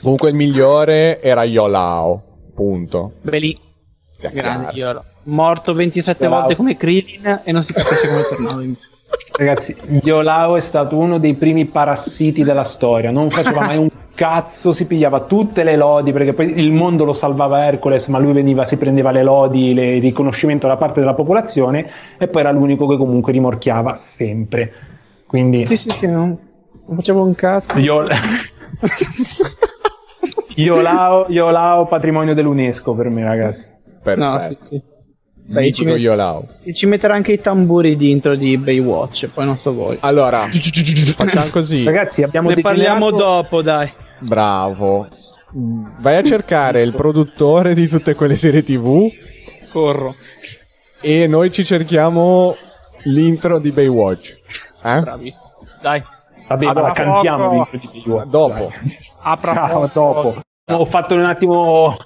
Comunque 0.00 0.28
il 0.28 0.36
migliore 0.36 1.20
era 1.20 1.42
Yolao. 1.42 2.22
Punto. 2.54 3.14
Sia 4.16 4.30
grande. 4.30 4.72
Yolo. 4.72 5.04
Morto 5.24 5.74
27 5.74 6.18
Bravo. 6.18 6.34
volte 6.34 6.56
come 6.56 6.76
Krillin 6.76 7.42
e 7.44 7.52
non 7.52 7.64
si 7.64 7.72
capisce 7.72 8.08
come 8.08 8.22
tornava 8.22 8.62
in 8.62 8.74
Ragazzi, 9.40 9.74
Yolao 10.02 10.56
è 10.56 10.60
stato 10.60 10.98
uno 10.98 11.16
dei 11.16 11.32
primi 11.32 11.64
parassiti 11.64 12.44
della 12.44 12.64
storia, 12.64 13.10
non 13.10 13.30
faceva 13.30 13.62
mai 13.62 13.78
un 13.78 13.88
cazzo, 14.14 14.72
si 14.72 14.86
pigliava 14.86 15.20
tutte 15.20 15.64
le 15.64 15.76
lodi 15.76 16.12
perché 16.12 16.34
poi 16.34 16.58
il 16.60 16.70
mondo 16.72 17.06
lo 17.06 17.14
salvava 17.14 17.64
Hercules, 17.64 18.06
ma 18.08 18.18
lui 18.18 18.34
veniva, 18.34 18.66
si 18.66 18.76
prendeva 18.76 19.10
le 19.12 19.22
lodi, 19.22 19.72
le- 19.72 19.94
il 19.96 20.02
riconoscimento 20.02 20.66
da 20.66 20.76
parte 20.76 21.00
della 21.00 21.14
popolazione 21.14 21.88
e 22.18 22.28
poi 22.28 22.42
era 22.42 22.50
l'unico 22.50 22.86
che 22.86 22.98
comunque 22.98 23.32
rimorchiava 23.32 23.96
sempre. 23.96 24.70
Quindi 25.24 25.64
Sì, 25.64 25.78
sì, 25.78 25.88
sì, 25.88 26.06
non, 26.06 26.36
non 26.86 26.96
facevo 26.96 27.24
un 27.24 27.34
cazzo. 27.34 27.78
Yol- 27.78 28.10
Yolao, 30.56 31.24
Yolao 31.30 31.86
patrimonio 31.86 32.34
dell'UNESCO 32.34 32.92
per 32.94 33.08
me, 33.08 33.24
ragazzi. 33.24 33.74
No, 34.16 34.32
Perfetto. 34.32 34.66
sì, 34.66 34.76
sì. 34.76 34.82
Beh, 35.50 35.62
ci, 35.64 35.68
Mitico 35.70 35.90
met- 35.90 35.98
Yolao. 36.00 36.46
ci 36.72 36.86
metterà 36.86 37.14
anche 37.14 37.32
i 37.32 37.40
tamburi 37.40 37.96
di 37.96 38.10
intro 38.10 38.36
di 38.36 38.56
Baywatch, 38.56 39.26
poi 39.28 39.44
non 39.46 39.58
so 39.58 39.72
voi. 39.74 39.96
Allora, 40.00 40.48
facciamo 41.14 41.50
così. 41.50 41.82
Ragazzi, 41.84 42.22
abbiamo 42.22 42.50
ne 42.50 42.60
parliamo 42.60 43.10
declinato- 43.10 43.32
dopo, 43.42 43.62
dai. 43.62 43.92
Bravo. 44.20 45.08
Vai 45.52 46.16
a 46.16 46.22
cercare 46.22 46.82
il 46.82 46.92
produttore 46.92 47.74
di 47.74 47.88
tutte 47.88 48.14
quelle 48.14 48.36
serie 48.36 48.62
TV 48.62 49.08
Corro. 49.72 50.14
e 51.00 51.26
noi 51.26 51.50
ci 51.50 51.64
cerchiamo 51.64 52.56
l'intro 53.04 53.58
di 53.58 53.72
Baywatch. 53.72 54.38
Eh? 54.84 55.00
Bravi. 55.00 55.34
Dai. 55.82 56.00
Vabbè, 56.46 56.64
dopo. 56.72 56.92
cantiamo 56.92 57.50
dentro 57.50 57.78
di 57.78 58.02
Baywatch. 58.04 58.28
Dopo. 58.28 58.72
Apra 59.22 59.52
Ciao, 59.54 59.90
dopo. 59.92 60.40
Ho 60.78 60.84
fatto 60.86 61.14
un 61.14 61.24
attimo. 61.24 61.96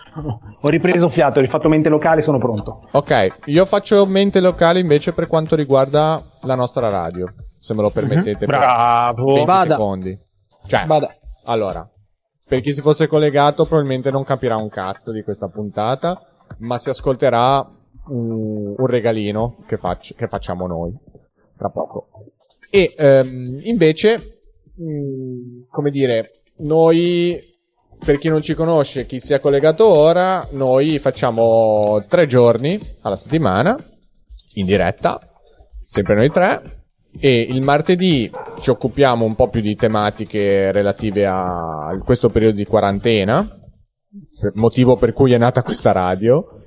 Ho 0.61 0.68
ripreso 0.68 1.09
fiato, 1.11 1.38
ho 1.38 1.42
rifatto 1.42 1.68
mente 1.68 1.88
locale, 1.88 2.23
sono 2.23 2.38
pronto. 2.38 2.88
Ok, 2.92 3.37
io 3.47 3.64
faccio 3.64 4.06
mente 4.06 4.40
locale 4.40 4.78
invece 4.78 5.12
per 5.12 5.26
quanto 5.26 5.56
riguarda 5.56 6.23
la 6.42 6.54
nostra 6.54 6.88
radio. 6.88 7.26
Se 7.59 7.75
me 7.75 7.83
lo 7.83 7.90
permettete. 7.90 8.38
per 8.38 8.47
Bravo. 8.47 9.25
20 9.33 9.44
Vada. 9.44 9.71
secondi. 9.71 10.18
Cioè, 10.66 10.87
Vada. 10.87 11.14
allora, 11.44 11.88
per 12.47 12.61
chi 12.61 12.73
si 12.73 12.80
fosse 12.80 13.06
collegato 13.06 13.64
probabilmente 13.66 14.11
non 14.11 14.25
capirà 14.25 14.56
un 14.56 14.68
cazzo 14.68 15.12
di 15.12 15.23
questa 15.23 15.49
puntata, 15.49 16.21
ma 16.59 16.78
si 16.78 16.90
ascolterà 16.90 17.66
un, 18.09 18.75
un 18.76 18.87
regalino 18.87 19.56
che, 19.66 19.76
faccio- 19.76 20.14
che 20.14 20.28
facciamo 20.28 20.66
noi 20.66 20.94
tra 21.56 21.68
poco. 21.71 22.09
E 22.71 22.94
ehm, 22.97 23.61
invece, 23.64 24.40
mh, 24.75 25.71
come 25.71 25.90
dire, 25.90 26.42
noi, 26.59 27.38
per 27.99 28.19
chi 28.19 28.29
non 28.29 28.43
ci 28.43 28.55
conosce, 28.55 29.07
chi 29.07 29.21
si 29.21 29.35
è 29.35 29.41
collegato 29.41 29.87
ora, 29.87 30.47
noi 30.53 30.99
facciamo 30.99 32.05
tre 32.09 32.27
giorni 32.27 32.81
alla 33.03 33.17
settimana 33.17 33.77
in 34.55 34.67
diretta, 34.67 35.21
sempre 35.85 36.15
noi 36.15 36.31
tre. 36.31 36.83
E 37.21 37.41
il 37.41 37.63
martedì 37.63 38.31
ci 38.59 38.71
occupiamo 38.71 39.25
un 39.25 39.37
po' 39.37 39.49
più 39.49 39.61
di 39.61 39.77
tematiche 39.77 40.73
relative 40.73 41.27
a 41.27 41.97
questo 42.05 42.29
periodo 42.29 42.57
di 42.57 42.65
quarantena, 42.65 43.49
motivo 44.55 44.97
per 44.97 45.13
cui 45.13 45.33
è 45.33 45.39
nata 45.39 45.63
questa 45.63 45.93
radio. 45.93 46.63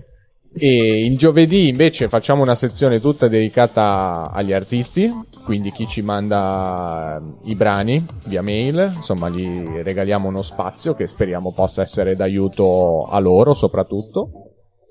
E 0.54 1.06
il 1.06 1.18
giovedì 1.18 1.68
invece 1.68 2.10
facciamo 2.10 2.42
una 2.42 2.56
sezione 2.56 3.00
tutta 3.00 3.28
dedicata 3.28 4.32
agli 4.34 4.54
artisti, 4.54 5.12
quindi 5.44 5.72
chi 5.72 5.88
ci 5.88 6.02
manda 6.02 7.22
i 7.44 7.56
brani 7.56 8.06
via 8.26 8.42
mail, 8.42 8.94
insomma 8.96 9.30
gli 9.30 9.66
regaliamo 9.84 10.28
uno 10.28 10.42
spazio 10.42 10.96
che 10.96 11.08
speriamo 11.08 11.54
possa 11.54 11.82
essere 11.82 12.16
d'aiuto 12.16 13.06
a 13.06 13.20
loro 13.20 13.54
soprattutto. 13.54 14.30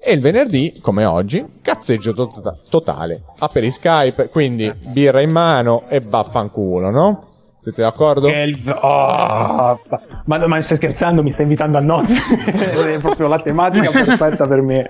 E 0.03 0.13
il 0.13 0.21
venerdì, 0.21 0.79
come 0.81 1.05
oggi, 1.05 1.45
cazzeggio 1.63 2.13
to- 2.13 2.59
totale. 2.69 3.25
A 3.39 3.49
per 3.49 3.65
i 3.65 3.71
Skype, 3.71 4.29
quindi 4.29 4.73
birra 4.93 5.21
in 5.21 5.31
mano 5.31 5.89
e 5.89 6.01
vaffanculo, 6.01 6.91
no? 6.91 7.36
Siete 7.67 7.83
d'accordo? 7.83 8.29
Il- 8.29 8.79
oh, 8.81 9.81
ma, 10.27 10.47
ma 10.47 10.61
stai 10.63 10.77
scherzando? 10.77 11.25
Mi 11.25 11.33
stai 11.33 11.47
invitando 11.47 11.79
a 11.79 11.81
nozze? 11.81 12.23
è 12.95 13.01
proprio 13.01 13.27
la 13.27 13.41
tematica 13.41 13.91
perfetta 13.91 14.47
per 14.47 14.61
me. 14.63 14.87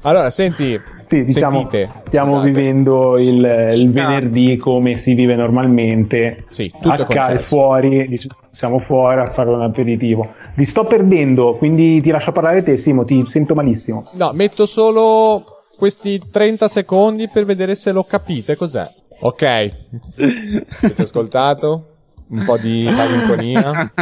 Allora, 0.00 0.30
senti, 0.30 0.80
Sì, 1.06 1.22
diciamo, 1.24 1.58
sentite. 1.58 1.90
stiamo 2.06 2.30
scusate. 2.40 2.50
vivendo 2.50 3.18
il, 3.18 3.44
il 3.74 3.92
venerdì 3.92 4.56
come 4.56 4.94
si 4.94 5.12
vive 5.12 5.34
normalmente. 5.34 6.46
Sì, 6.48 6.70
tutto 6.80 7.02
a 7.02 7.06
casa 7.06 7.38
fuori, 7.40 8.18
siamo 8.54 8.78
fuori 8.78 9.20
a 9.20 9.30
fare 9.32 9.50
un 9.50 9.60
aperitivo. 9.60 10.32
Vi 10.54 10.64
sto 10.64 10.86
perdendo, 10.86 11.56
quindi 11.58 12.00
ti 12.00 12.10
lascio 12.10 12.32
parlare 12.32 12.62
te, 12.62 12.78
Simo, 12.78 13.04
ti 13.04 13.22
sento 13.26 13.54
malissimo. 13.54 14.02
No, 14.14 14.30
metto 14.32 14.64
solo 14.64 15.44
questi 15.82 16.30
30 16.30 16.68
secondi 16.68 17.26
per 17.26 17.44
vedere 17.44 17.74
se 17.74 17.90
lo 17.90 18.04
capite 18.04 18.54
cos'è. 18.54 18.88
Ok. 19.22 19.42
Avete 19.42 21.02
ascoltato? 21.02 21.88
Un 22.28 22.44
po' 22.44 22.56
di 22.56 22.88
malinconia? 22.88 23.92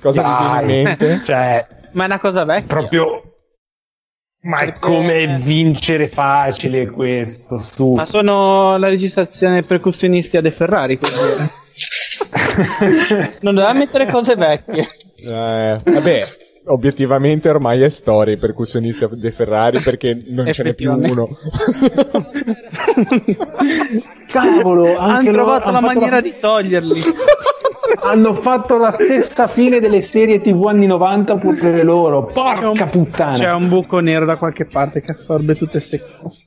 Cosa 0.00 0.22
vi 0.22 0.28
viene 0.42 0.80
in 0.80 0.84
mente? 0.88 1.22
Cioè, 1.24 1.64
Ma 1.92 2.02
è 2.02 2.06
una 2.06 2.18
cosa 2.18 2.44
vecchia. 2.44 2.66
proprio... 2.66 3.22
Ma 4.42 4.62
è 4.62 4.76
come 4.80 5.38
vincere 5.38 6.08
facile 6.08 6.90
questo, 6.90 7.58
su. 7.58 7.92
Ma 7.92 8.04
sono 8.04 8.76
la 8.76 8.88
registrazione 8.88 9.62
percussionisti 9.62 10.36
a 10.36 10.40
De 10.40 10.50
Ferrari, 10.50 10.98
quindi. 10.98 11.18
non 13.42 13.54
doveva 13.54 13.72
mettere 13.74 14.06
cose 14.10 14.34
vecchie. 14.34 14.88
Eh, 15.18 15.80
vabbè, 15.84 16.26
obiettivamente 16.66 17.48
ormai 17.48 17.80
è 17.82 17.88
storia 17.88 18.34
i 18.34 18.38
percussionisti 18.38 19.06
dei 19.12 19.30
Ferrari 19.30 19.80
perché 19.80 20.22
non 20.28 20.52
ce 20.52 20.62
n'è 20.62 20.74
più 20.74 20.92
uno. 20.92 21.28
Cavolo, 24.26 24.96
anche 24.98 25.28
Hanno 25.28 25.32
trovato 25.32 25.70
la 25.70 25.80
maniera 25.80 26.20
di 26.20 26.34
toglierli. 26.38 27.00
hanno 28.02 28.34
fatto 28.34 28.76
la 28.76 28.92
stessa 28.92 29.46
fine 29.48 29.80
delle 29.80 30.02
serie 30.02 30.40
TV 30.40 30.66
anni 30.66 30.86
90 30.86 31.36
pure 31.36 31.82
loro. 31.82 32.24
Porca 32.24 32.70
C'è 32.72 32.82
un- 32.82 32.90
puttana. 32.90 33.38
C'è 33.38 33.52
un 33.52 33.68
buco 33.68 34.00
nero 34.00 34.24
da 34.24 34.36
qualche 34.36 34.64
parte 34.66 35.00
che 35.00 35.12
assorbe 35.12 35.54
tutte 35.54 35.72
queste 35.72 36.00
cose. 36.20 36.46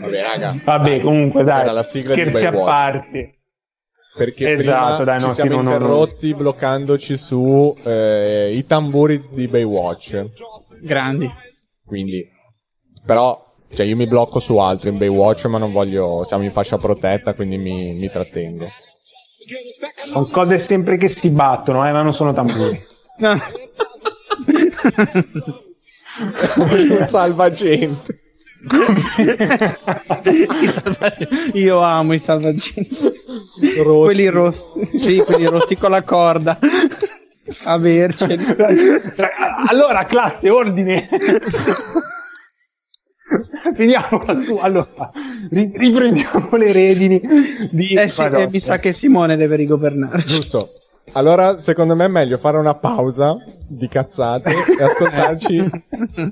Vabbè, 0.00 0.22
raga. 0.22 0.54
Vabbè, 0.64 0.88
dai, 0.88 1.00
comunque 1.00 1.44
dai, 1.44 1.60
Era 1.62 1.72
la 1.72 1.82
sigla 1.82 2.14
di 2.14 2.20
scherzi 2.22 2.46
a 2.46 2.52
parte. 2.52 3.41
Perché 4.14 4.52
Esatto, 4.52 4.96
prima 4.96 5.04
dai, 5.04 5.20
ci 5.20 5.26
no, 5.26 5.32
siamo 5.32 5.50
no, 5.50 5.62
no, 5.62 5.72
interrotti 5.72 6.34
bloccandoci 6.34 7.16
su 7.16 7.74
eh, 7.82 8.52
i 8.54 8.66
tamburi 8.66 9.22
di 9.30 9.48
Baywatch. 9.48 10.26
Grandi. 10.82 11.32
Quindi, 11.84 12.28
però, 13.06 13.54
cioè 13.74 13.86
io 13.86 13.96
mi 13.96 14.06
blocco 14.06 14.38
su 14.38 14.58
altro 14.58 14.90
in 14.90 14.98
Baywatch, 14.98 15.46
ma 15.46 15.56
non 15.56 15.72
voglio, 15.72 16.24
siamo 16.24 16.44
in 16.44 16.50
fascia 16.50 16.76
protetta, 16.76 17.32
quindi 17.32 17.56
mi, 17.56 17.94
mi 17.94 18.10
trattengo. 18.10 18.68
Sono 20.12 20.26
cose 20.26 20.58
sempre 20.58 20.98
che 20.98 21.08
si 21.08 21.30
battono, 21.30 21.86
eh, 21.86 21.92
ma 21.92 22.02
non 22.02 22.14
sono 22.14 22.32
tamburi. 22.32 22.80
No. 23.18 23.38
un 26.56 27.04
salvagente. 27.04 28.21
Io 31.54 31.80
amo 31.80 32.12
i 32.12 32.18
salvagenti. 32.18 32.88
Rossi. 33.82 34.04
Quelli 34.04 34.28
rossi. 34.28 34.62
Sì, 34.96 35.16
quelli 35.18 35.46
rossi 35.46 35.76
con 35.76 35.90
la 35.90 36.02
corda. 36.02 36.58
Averceli. 37.64 38.44
allora, 39.68 40.04
classe, 40.04 40.48
ordine. 40.48 41.08
Finiamo 43.74 44.24
su. 44.44 44.56
Allora, 44.60 45.10
ri- 45.50 45.72
riprendiamo 45.74 46.56
le 46.56 46.72
redini 46.72 47.20
di 47.70 47.94
Eh 47.94 48.08
sì, 48.08 48.22
eh, 48.22 48.48
mi 48.50 48.60
sa 48.60 48.78
che 48.78 48.92
Simone 48.92 49.36
deve 49.36 49.56
rigovernarci. 49.56 50.26
Giusto. 50.26 50.70
Allora, 51.14 51.60
secondo 51.60 51.94
me 51.94 52.06
è 52.06 52.08
meglio 52.08 52.38
fare 52.38 52.56
una 52.56 52.74
pausa 52.74 53.36
di 53.66 53.86
cazzate 53.86 54.50
e 54.78 54.80
ascoltarci 54.82 55.70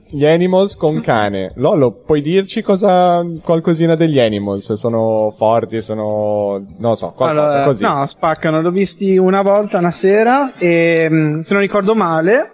gli 0.08 0.24
Animals 0.24 0.76
con 0.76 1.00
cane. 1.00 1.52
Lollo, 1.56 1.90
puoi 1.90 2.22
dirci 2.22 2.62
cosa, 2.62 3.22
qualcosina 3.42 3.94
degli 3.94 4.18
Animals? 4.18 4.72
Sono 4.74 5.30
forti, 5.36 5.82
sono, 5.82 6.64
non 6.78 6.96
so, 6.96 7.12
qualcosa 7.12 7.46
Allora, 7.46 7.62
così. 7.64 7.82
No, 7.82 8.06
spaccano, 8.06 8.62
l'ho 8.62 8.70
visti 8.70 9.18
una 9.18 9.42
volta, 9.42 9.78
una 9.78 9.90
sera, 9.90 10.52
e 10.56 11.08
mh, 11.10 11.40
se 11.40 11.52
non 11.52 11.62
ricordo 11.62 11.94
male, 11.94 12.52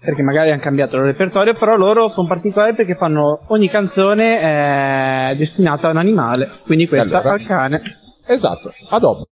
perché 0.00 0.22
magari 0.22 0.50
hanno 0.50 0.60
cambiato 0.60 0.96
il 0.96 1.02
repertorio, 1.02 1.54
però 1.54 1.76
loro 1.76 2.08
sono 2.08 2.26
particolari 2.26 2.74
perché 2.74 2.96
fanno 2.96 3.40
ogni 3.48 3.68
canzone 3.68 5.30
è 5.30 5.36
destinata 5.36 5.86
a 5.88 5.90
un 5.90 5.98
animale, 5.98 6.50
quindi 6.64 6.88
questa 6.88 7.20
Allora. 7.20 7.34
al 7.34 7.42
cane. 7.44 7.82
Esatto, 8.26 8.72
a 8.90 8.98
dopo. 8.98 9.26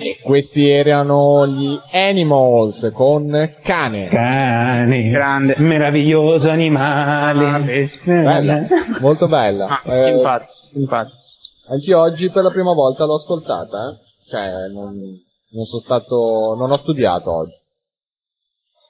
E 0.00 0.16
questi 0.22 0.68
erano 0.68 1.44
gli 1.48 1.76
Animals 1.92 2.92
con 2.94 3.52
cane. 3.64 4.06
Cane, 4.06 5.08
Grande. 5.08 5.56
meraviglioso 5.58 6.50
animale. 6.50 7.90
Bella, 8.04 8.64
molto 9.00 9.26
bella. 9.26 9.66
Ah, 9.66 9.82
Eh, 9.92 10.10
infatti, 10.14 10.46
infatti. 10.74 11.10
Anche 11.70 11.94
oggi 11.94 12.30
per 12.30 12.44
la 12.44 12.50
prima 12.50 12.72
volta 12.74 13.06
l'ho 13.06 13.14
ascoltata, 13.16 13.90
eh. 13.90 13.96
Cioè, 14.30 14.68
non, 14.72 14.94
non 15.50 15.64
sono 15.64 15.80
stato, 15.80 16.54
non 16.56 16.70
ho 16.70 16.76
studiato 16.76 17.32
oggi. 17.34 17.58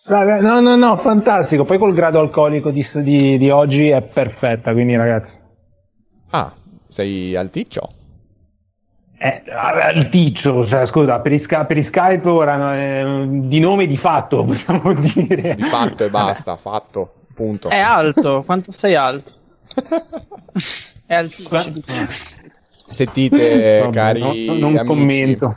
Vabbè, 0.09 0.43
No, 0.43 0.61
no, 0.61 0.77
no, 0.77 0.99
fantastico. 0.99 1.65
Poi 1.65 1.79
col 1.79 1.95
grado 1.95 2.19
alcolico 2.19 2.71
di, 2.71 2.87
di- 3.03 3.39
di 3.39 3.49
oggi 3.49 3.89
è 3.89 4.03
perfetta, 4.03 4.73
quindi 4.73 4.95
ragazzi. 4.95 5.39
Ah, 6.33 6.53
sei 6.87 7.35
alticcio? 7.35 7.93
Eh, 9.21 9.43
alticcio, 9.51 10.65
cioè, 10.65 10.87
scusa, 10.87 11.19
per, 11.19 11.33
i 11.33 11.45
per 11.45 11.77
i 11.77 11.83
Skype 11.83 12.29
ora 12.29 12.77
eh, 12.77 13.27
di 13.29 13.59
nome 13.59 13.89
di 13.89 13.97
fatto 13.97 14.45
possiamo 14.47 14.95
dire. 14.95 15.55
Di 15.55 15.65
fatto 15.65 16.05
e 16.05 16.11
basta, 16.11 16.57
fatto, 16.57 17.15
punto. 17.35 17.69
È 17.69 17.81
alto, 17.81 18.45
quanto 18.47 18.71
sei 18.71 18.95
alto? 18.95 19.33
È 21.05 21.15
altissimo. 21.15 22.07
Sentite, 22.87 23.81
Vabbè, 23.83 23.93
cari 23.93 24.21
no, 24.47 24.55
non 24.55 24.77
amici, 24.77 24.85
commento. 24.85 25.57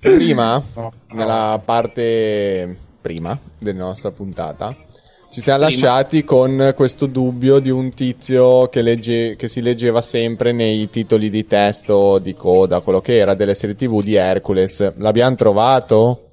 prima, 0.00 0.60
nella 1.12 1.60
parte 1.64 2.76
prima 3.00 3.38
della 3.58 3.84
nostra 3.84 4.10
puntata, 4.10 4.74
ci 5.30 5.40
siamo 5.40 5.60
lasciati 5.60 6.24
con 6.24 6.72
questo 6.74 7.06
dubbio 7.06 7.58
di 7.58 7.70
un 7.70 7.92
tizio 7.92 8.68
che, 8.68 8.80
legge- 8.80 9.36
che 9.36 9.48
si 9.48 9.60
leggeva 9.60 10.00
sempre 10.00 10.52
nei 10.52 10.88
titoli 10.88 11.28
di 11.28 11.46
testo 11.46 12.18
di 12.18 12.32
coda, 12.34 12.80
quello 12.80 13.00
che 13.00 13.16
era 13.18 13.34
delle 13.34 13.54
serie 13.54 13.74
tv 13.74 14.02
di 14.02 14.14
Hercules. 14.14 14.94
L'abbiamo 14.98 15.34
trovato? 15.34 16.28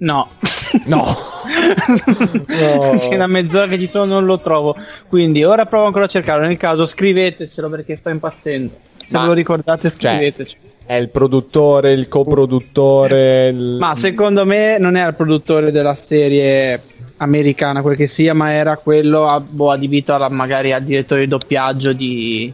No. 0.00 0.28
No. 0.84 1.02
C'è 2.46 3.14
una 3.14 3.26
mezz'ora 3.26 3.66
che 3.66 3.78
ci 3.78 3.86
sono, 3.86 4.04
non 4.04 4.26
lo 4.26 4.38
trovo. 4.40 4.76
Quindi 5.08 5.44
ora 5.44 5.64
provo 5.64 5.86
ancora 5.86 6.04
a 6.04 6.08
cercarlo. 6.08 6.46
Nel 6.46 6.58
caso 6.58 6.84
scrivetecelo 6.84 7.70
perché 7.70 7.96
sto 7.96 8.10
impazzendo. 8.10 8.70
Se 8.98 9.06
Ma- 9.10 9.22
ve 9.22 9.26
lo 9.28 9.32
ricordate, 9.32 9.88
cioè, 9.88 10.12
scriveteci. 10.12 10.56
È 10.84 10.94
il 10.94 11.08
produttore, 11.08 11.92
il 11.92 12.06
coproduttore. 12.08 13.48
Il... 13.48 13.76
Ma 13.80 13.94
secondo 13.96 14.44
me 14.44 14.76
non 14.78 14.94
era 14.96 15.08
il 15.08 15.14
produttore 15.14 15.70
della 15.70 15.94
serie 15.94 16.82
americana, 17.18 17.82
quel 17.82 17.96
che 17.96 18.06
sia, 18.08 18.34
ma 18.34 18.52
era 18.52 18.76
quello 18.76 19.26
a- 19.26 19.40
boh, 19.40 19.70
adibito 19.70 20.14
alla- 20.14 20.28
magari 20.28 20.72
al 20.72 20.82
direttore 20.82 21.20
di 21.22 21.28
doppiaggio 21.28 21.92
di- 21.92 22.52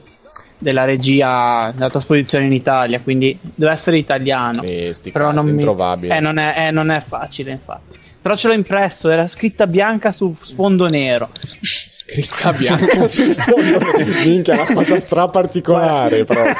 della 0.58 0.84
regia 0.84 1.70
della 1.74 1.90
trasposizione 1.90 2.46
in 2.46 2.52
Italia. 2.52 3.00
Quindi 3.00 3.38
deve 3.40 3.72
essere 3.72 3.98
italiano. 3.98 4.62
Eh, 4.62 4.90
sti 4.94 5.10
Però 5.10 5.30
non, 5.32 5.44
mi- 5.50 5.62
eh, 6.10 6.20
non, 6.20 6.38
è, 6.38 6.66
eh, 6.66 6.70
non 6.70 6.90
è 6.90 7.00
facile, 7.00 7.50
infatti. 7.50 7.98
Però 8.22 8.36
ce 8.36 8.48
l'ho 8.48 8.54
impresso, 8.54 9.10
era 9.10 9.28
scritta 9.28 9.66
bianca 9.66 10.10
su 10.10 10.34
sfondo 10.40 10.88
nero. 10.88 11.28
Scritta 11.60 12.54
bianca 12.54 13.06
su 13.06 13.24
sfondo. 13.26 13.78
Minchia, 14.24 14.54
una 14.54 14.72
cosa 14.72 14.98
stra 14.98 15.28
particolare 15.28 16.24
proprio. 16.24 16.54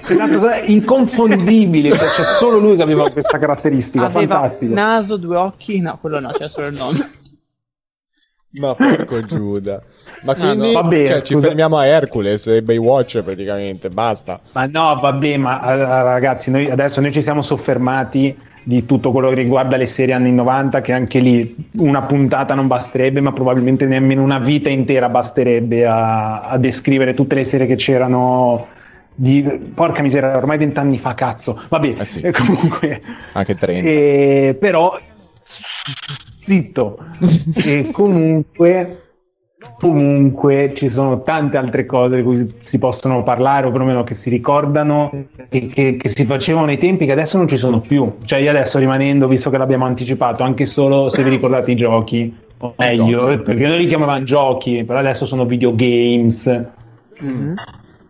Esatto, 0.00 0.48
è 0.48 0.62
inconfondibile, 0.66 1.88
cioè, 1.90 2.06
c'è 2.06 2.22
solo 2.38 2.58
lui 2.58 2.76
che 2.76 2.82
aveva 2.82 3.10
questa 3.10 3.38
caratteristica, 3.38 4.04
Aveva 4.04 4.36
fantastico. 4.36 4.74
naso, 4.74 5.16
due 5.16 5.36
occhi, 5.36 5.80
no, 5.80 5.98
quello 6.00 6.20
no, 6.20 6.30
c'è 6.30 6.48
solo 6.48 6.68
il 6.68 6.76
nome. 6.76 7.10
Ma 8.52 8.74
porco 8.74 9.22
Giuda. 9.22 9.82
Ma 10.22 10.34
No, 10.34 10.44
quindi 10.46 10.72
no, 10.72 10.80
va 10.80 10.88
bene, 10.88 11.06
cioè, 11.06 11.22
ci 11.22 11.36
fermiamo 11.36 11.76
a 11.78 11.86
Hercules 11.86 12.46
e 12.48 12.62
Baywatch 12.62 13.22
praticamente, 13.22 13.88
basta. 13.88 14.40
Ma 14.52 14.66
no, 14.66 14.98
vabbè, 15.00 15.36
ma 15.38 15.62
eh, 15.62 15.76
ragazzi, 16.02 16.50
noi 16.50 16.70
adesso 16.70 17.00
noi 17.00 17.12
ci 17.12 17.22
siamo 17.22 17.42
soffermati 17.42 18.36
di 18.64 18.84
tutto 18.84 19.10
quello 19.10 19.30
che 19.30 19.34
riguarda 19.36 19.76
le 19.76 19.86
serie 19.86 20.14
anni 20.14 20.32
90, 20.32 20.80
che 20.82 20.92
anche 20.92 21.18
lì 21.18 21.56
una 21.78 22.02
puntata 22.02 22.54
non 22.54 22.66
basterebbe, 22.66 23.20
ma 23.20 23.32
probabilmente 23.32 23.86
nemmeno 23.86 24.22
una 24.22 24.38
vita 24.38 24.68
intera 24.68 25.08
basterebbe 25.08 25.86
a, 25.86 26.42
a 26.42 26.58
descrivere 26.58 27.14
tutte 27.14 27.34
le 27.34 27.44
serie 27.44 27.66
che 27.66 27.76
c'erano. 27.76 28.68
Di, 29.14 29.42
porca 29.74 30.00
miseria, 30.00 30.36
ormai 30.36 30.58
vent'anni 30.58 30.98
fa, 30.98 31.14
cazzo. 31.14 31.60
Vabbè, 31.68 31.96
Eh 31.98 32.04
sì. 32.04 32.20
comunque. 32.32 33.02
Anche 33.32 33.54
30. 33.54 33.88
Eh, 33.88 34.56
però, 34.58 34.98
zitto. 36.44 36.98
e 37.64 37.90
comunque. 37.90 38.96
Comunque 39.78 40.72
ci 40.74 40.88
sono 40.88 41.22
tante 41.22 41.56
altre 41.56 41.86
cose 41.86 42.16
di 42.16 42.22
cui 42.24 42.52
si 42.62 42.78
possono 42.78 43.22
parlare, 43.22 43.66
o 43.66 43.70
perlomeno 43.70 44.02
che 44.02 44.16
si 44.16 44.28
ricordano, 44.28 45.12
e 45.48 45.68
che, 45.68 45.96
che 45.96 46.08
si 46.08 46.24
facevano 46.24 46.66
ai 46.66 46.78
tempi 46.78 47.06
che 47.06 47.12
adesso 47.12 47.36
non 47.38 47.46
ci 47.46 47.56
sono 47.56 47.80
più. 47.80 48.12
Cioè, 48.24 48.40
io 48.40 48.50
adesso 48.50 48.80
rimanendo, 48.80 49.28
visto 49.28 49.50
che 49.50 49.58
l'abbiamo 49.58 49.84
anticipato, 49.84 50.42
anche 50.42 50.66
solo 50.66 51.10
se 51.10 51.22
vi 51.22 51.30
ricordate 51.30 51.70
i 51.70 51.76
giochi, 51.76 52.36
o 52.58 52.74
meglio, 52.76 53.18
Giochi. 53.18 53.32
eh, 53.34 53.38
perché 53.38 53.66
noi 53.68 53.78
li 53.78 53.86
chiamavamo 53.86 54.24
giochi, 54.24 54.82
però 54.84 54.98
adesso 54.98 55.26
sono 55.26 55.44
videogames, 55.44 56.64
Mhm. 57.20 57.54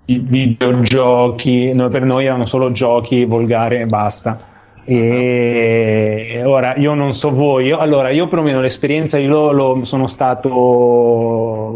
i 0.07 0.19
videogiochi, 0.21 1.73
no, 1.75 1.89
per 1.89 2.03
noi 2.05 2.25
erano 2.27 2.47
solo 2.47 2.73
giochi 2.73 3.25
volgari 3.27 3.77
e 3.81 3.87
basta. 3.87 4.41
E 4.85 6.43
ora 6.45 6.77
io 6.77 6.95
non 6.95 7.15
so 7.15 7.31
voi, 7.31 7.67
io- 7.67 7.79
allora 7.79 8.11
io 8.11 8.27
perlomeno 8.29 8.61
l'esperienza, 8.61 9.19
io 9.19 9.29
lo, 9.29 9.51
lo- 9.53 9.85
sono 9.85 10.07
stato 10.09 10.49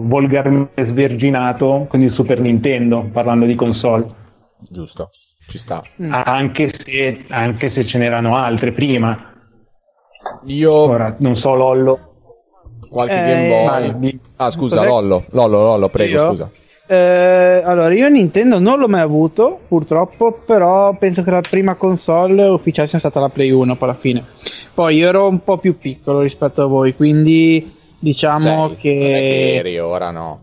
volgarmente 0.02 0.84
sverginato 0.84 1.86
con 1.88 2.00
il 2.02 2.10
Super 2.10 2.40
Nintendo, 2.40 3.08
parlando 3.12 3.44
di 3.46 3.54
console, 3.54 4.06
Giusto, 4.58 5.10
ci 5.46 5.58
sta. 5.58 5.82
anche, 6.08 6.68
se, 6.68 7.24
anche 7.28 7.68
se 7.68 7.84
ce 7.84 7.98
n'erano 7.98 8.36
altre 8.36 8.72
prima. 8.72 9.32
Io 10.46 10.72
Ora 10.72 11.14
non 11.18 11.36
so 11.36 11.54
Lollo. 11.54 11.98
qualche 12.88 13.20
Eh, 13.20 13.24
Game 13.24 13.46
Boy. 13.48 14.20
Ah, 14.36 14.50
scusa? 14.50 14.84
Lollo, 14.84 15.24
Lollo, 15.30 15.62
Lollo, 15.62 15.88
prego, 15.88 16.12
Io? 16.16 16.28
scusa. 16.28 16.50
Eh, 16.88 17.62
allora, 17.64 17.92
io 17.92 18.08
Nintendo 18.08 18.60
non 18.60 18.78
l'ho 18.78 18.86
mai 18.86 19.00
avuto, 19.00 19.60
purtroppo, 19.66 20.32
però 20.46 20.96
penso 20.96 21.24
che 21.24 21.30
la 21.30 21.40
prima 21.40 21.74
console 21.74 22.44
ufficiale 22.44 22.86
sia 22.86 22.98
stata 22.98 23.18
la 23.18 23.28
Play 23.28 23.50
1 23.50 23.76
poi 23.76 23.88
alla 23.88 23.98
fine. 23.98 24.24
Poi 24.72 24.96
io 24.96 25.08
ero 25.08 25.28
un 25.28 25.42
po' 25.42 25.58
più 25.58 25.78
piccolo 25.78 26.20
rispetto 26.20 26.62
a 26.62 26.66
voi, 26.66 26.94
quindi 26.94 27.74
diciamo 27.98 28.38
Sei, 28.38 28.54
non 28.54 28.72
è 28.72 28.76
che 28.76 28.98
che... 28.98 29.54
eri, 29.56 29.78
ora 29.78 30.10
no. 30.10 30.40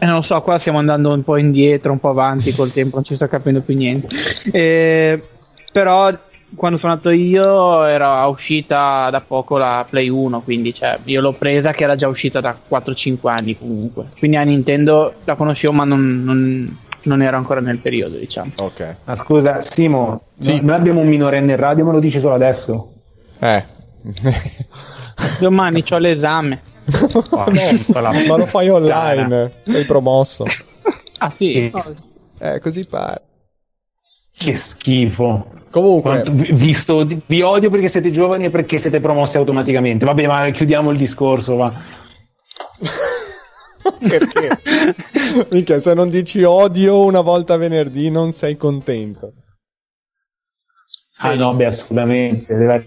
Eh, 0.00 0.06
non 0.06 0.16
lo 0.16 0.22
so, 0.22 0.40
qua 0.42 0.58
stiamo 0.60 0.78
andando 0.78 1.12
un 1.12 1.24
po' 1.24 1.36
indietro, 1.36 1.90
un 1.90 1.98
po' 1.98 2.10
avanti 2.10 2.54
col 2.54 2.72
tempo, 2.72 2.96
non 2.96 3.04
ci 3.04 3.16
sto 3.16 3.26
capendo 3.26 3.60
più 3.62 3.74
niente. 3.74 4.06
Eh, 4.52 5.20
però 5.72 6.10
quando 6.54 6.78
sono 6.78 6.92
andato 6.92 7.10
io 7.10 7.84
era 7.86 8.24
uscita 8.26 9.10
da 9.10 9.20
poco 9.20 9.56
la 9.58 9.86
Play 9.88 10.08
1, 10.08 10.40
quindi 10.42 10.72
cioè, 10.74 10.98
io 11.04 11.20
l'ho 11.20 11.32
presa 11.34 11.72
che 11.72 11.84
era 11.84 11.94
già 11.94 12.08
uscita 12.08 12.40
da 12.40 12.56
4-5 12.68 13.28
anni 13.28 13.56
comunque. 13.58 14.06
Quindi 14.18 14.36
a 14.36 14.42
Nintendo 14.42 15.14
la 15.24 15.34
conoscevo 15.34 15.72
ma 15.74 15.84
non, 15.84 16.22
non, 16.24 16.78
non 17.02 17.22
ero 17.22 17.36
ancora 17.36 17.60
nel 17.60 17.78
periodo, 17.78 18.16
diciamo. 18.16 18.52
Ok. 18.56 18.96
Ma 19.04 19.14
scusa, 19.14 19.60
Simo, 19.60 20.22
Sì. 20.38 20.56
no- 20.56 20.66
noi 20.68 20.76
abbiamo 20.76 21.00
un 21.00 21.08
minorenne 21.08 21.52
in 21.52 21.58
radio, 21.58 21.84
me 21.84 21.92
lo 21.92 22.00
dici 22.00 22.20
solo 22.20 22.34
adesso? 22.34 22.92
Eh. 23.38 23.64
Domani 25.40 25.84
ho 25.90 25.98
l'esame. 25.98 26.62
Ma 27.30 28.36
lo 28.36 28.46
fai 28.46 28.68
online. 28.70 29.52
Sei 29.64 29.84
promosso. 29.84 30.44
Ah 31.18 31.30
sì? 31.30 31.70
Eh, 32.38 32.60
così 32.60 32.86
pare. 32.86 33.22
che 34.36 34.54
schifo. 34.54 35.56
Comunque, 35.70 36.22
visto, 36.52 37.06
vi 37.26 37.42
odio 37.42 37.68
perché 37.70 37.88
siete 37.88 38.10
giovani 38.10 38.46
e 38.46 38.50
perché 38.50 38.78
siete 38.78 39.00
promossi 39.00 39.36
automaticamente. 39.36 40.04
Vabbè, 40.04 40.26
ma 40.26 40.50
chiudiamo 40.50 40.90
il 40.90 40.98
discorso, 40.98 41.56
va. 41.56 41.72
perché? 44.08 44.58
Minchia, 45.50 45.80
se 45.80 45.94
non 45.94 46.08
dici 46.08 46.42
odio 46.42 47.04
una 47.04 47.20
volta 47.20 47.56
venerdì 47.56 48.10
non 48.10 48.32
sei 48.32 48.56
contento. 48.56 49.32
Ah 51.18 51.34
no, 51.34 51.54
beh, 51.54 51.66
assolutamente. 51.66 52.54
Deve- 52.54 52.86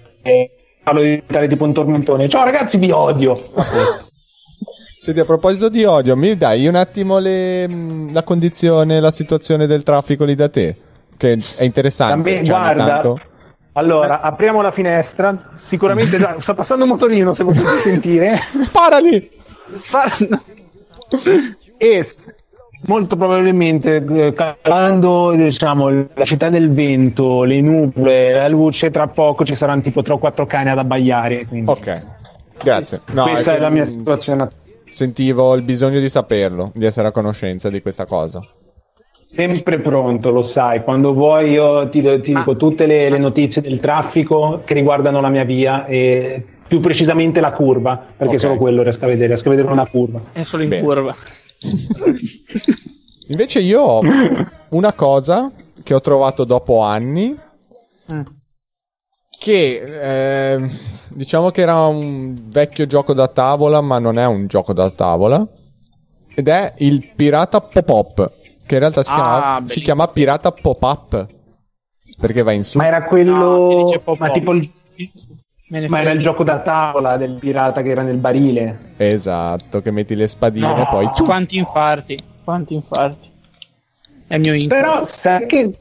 Parlo 0.84 1.02
di 1.02 1.10
diventare 1.10 1.48
tipo 1.48 1.64
un 1.66 1.74
tormentone. 1.74 2.28
Ciao 2.28 2.44
ragazzi, 2.44 2.78
vi 2.78 2.90
odio. 2.90 3.38
Senti, 5.02 5.20
a 5.20 5.26
proposito 5.26 5.70
di 5.70 5.84
odio, 5.84 6.16
mi 6.16 6.36
dai 6.36 6.68
un 6.68 6.76
attimo 6.76 7.18
le- 7.20 7.68
mh, 7.68 8.14
la 8.14 8.24
condizione, 8.24 9.00
la 9.00 9.12
situazione 9.12 9.68
del 9.68 9.84
traffico 9.84 10.26
lì 10.26 10.34
da 10.36 10.50
te? 10.50 10.76
Che 11.22 11.38
è 11.58 11.64
interessante. 11.64 12.32
Vabbè, 12.32 12.44
cioè, 12.44 12.58
guarda. 12.58 12.86
tanto- 12.86 13.20
Allora, 13.74 14.22
apriamo 14.22 14.64
la 14.64 14.72
finestra. 14.72 15.38
Sicuramente 15.58 16.18
già- 16.20 16.38
sta 16.40 16.56
passando 16.56 16.86
un 16.86 16.90
motorino, 16.90 17.36
se 17.36 17.44
potete 17.44 17.80
sentire. 17.84 18.40
Sparali! 18.58 19.30
Spara- 19.78 20.42
e 21.78 22.08
molto 22.88 23.16
probabilmente 23.16 24.04
eh, 24.04 24.34
calando 24.34 25.32
diciamo 25.36 26.08
la 26.16 26.26
città 26.26 26.50
del 26.50 26.72
vento 26.72 27.44
le 27.44 27.62
nuvole 27.62 28.34
la 28.34 28.48
luce 28.48 28.90
tra 28.90 29.08
poco 29.08 29.46
ci 29.46 29.54
saranno 29.54 29.82
tipo 29.82 30.02
3 30.02 30.14
o 30.14 30.18
4 30.18 30.46
cani 30.48 30.70
ad 30.70 30.80
abbaiare 30.80 31.46
quindi 31.46 31.70
Ok, 31.70 32.06
grazie. 32.64 33.02
No, 33.12 33.24
questa 33.26 33.54
è 33.54 33.58
è, 33.58 33.60
la 33.60 33.70
mia 33.70 33.86
situazione 33.86 34.50
Sentivo 34.90 35.54
il 35.54 35.62
bisogno 35.62 36.00
di 36.00 36.10
saperlo, 36.10 36.72
di 36.74 36.86
essere 36.86 37.08
a 37.08 37.12
conoscenza 37.12 37.70
di 37.70 37.82
questa 37.82 38.06
cosa. 38.06 38.44
Sempre 39.34 39.80
pronto 39.80 40.30
lo 40.30 40.44
sai 40.44 40.84
quando 40.84 41.14
vuoi 41.14 41.52
io 41.52 41.88
ti, 41.90 42.02
ti 42.22 42.32
Ma- 42.34 42.40
dico 42.40 42.56
tutte 42.58 42.86
le, 42.86 43.10
le 43.10 43.18
notizie 43.18 43.62
del 43.62 43.80
traffico 43.80 44.62
che 44.66 44.74
riguardano 44.74 45.22
la 45.22 45.30
mia 45.30 45.44
via 45.46 45.86
e 45.86 46.44
più 46.68 46.80
precisamente 46.82 47.40
la 47.40 47.52
curva 47.54 47.96
perché 48.18 48.36
Ok. 48.36 48.40
solo 48.40 48.58
quello 48.58 48.82
riesco 48.84 49.06
a 49.06 49.08
vedere 49.08 49.28
riesco 49.28 49.48
a 49.48 49.52
vedere 49.52 49.70
una 49.72 49.88
curva 49.88 50.22
È 50.34 50.44
solo 50.44 50.64
in 50.64 50.70
Bene. 50.70 50.84
curva. 50.84 51.16
Invece 53.30 53.60
io 53.60 53.82
ho 53.82 54.02
una 54.70 54.94
cosa 54.94 55.52
che 55.84 55.94
ho 55.94 56.02
trovato 56.02 56.44
dopo 56.44 56.82
anni, 56.82 57.34
Mm. 58.12 58.22
che 59.40 60.54
eh, 60.56 60.70
diciamo 61.10 61.50
che 61.52 61.62
era 61.62 61.86
un 61.86 62.36
vecchio 62.50 62.86
gioco 62.88 63.14
da 63.14 63.28
tavola, 63.30 63.80
ma 63.80 64.00
non 64.00 64.18
è 64.20 64.26
un 64.26 64.48
gioco 64.48 64.74
da 64.74 64.90
tavola, 64.90 65.48
ed 66.36 66.48
è 66.50 66.74
il 66.80 67.08
Pirata 67.16 67.62
Pop-Up, 67.62 68.32
che 68.72 68.78
in 68.78 68.80
realtà 68.84 69.04
si, 69.04 69.12
Ah, 69.12 69.16
chiama, 69.16 69.62
si 69.68 69.82
chiama 69.82 70.08
Pirata 70.08 70.50
Pop-Up, 70.54 71.28
perché 72.18 72.42
va 72.42 72.54
in 72.54 72.64
su. 72.64 72.78
ma 72.78 72.86
era 72.88 73.00
No, 73.00 73.08
quello 73.08 73.84
dice 73.86 74.00
pop-up. 74.00 74.20
ma 74.22 74.32
tipo 74.32 74.54
il 74.54 74.70
Ma 75.90 76.00
era 76.02 76.12
il 76.12 76.20
gioco 76.20 76.44
da 76.46 76.60
tavola 76.60 77.18
del 77.18 77.38
pirata 77.38 77.82
che 77.82 77.90
era 77.90 78.02
nel 78.02 78.16
barile. 78.18 78.94
Esatto, 78.98 79.82
che 79.82 79.92
metti 79.92 80.16
le 80.16 80.28
spadine 80.28 80.68
No. 80.68 80.82
e 80.84 80.88
poi... 80.90 81.06
Quanti 81.08 81.58
infarti? 81.58 82.18
Quanti 82.46 82.74
infarti? 82.76 83.30
È 84.28 84.36
il 84.36 84.40
mio 84.42 84.54
incubo. 84.54 84.74
Però 84.76 85.06
sai 85.06 85.46
che, 85.48 85.78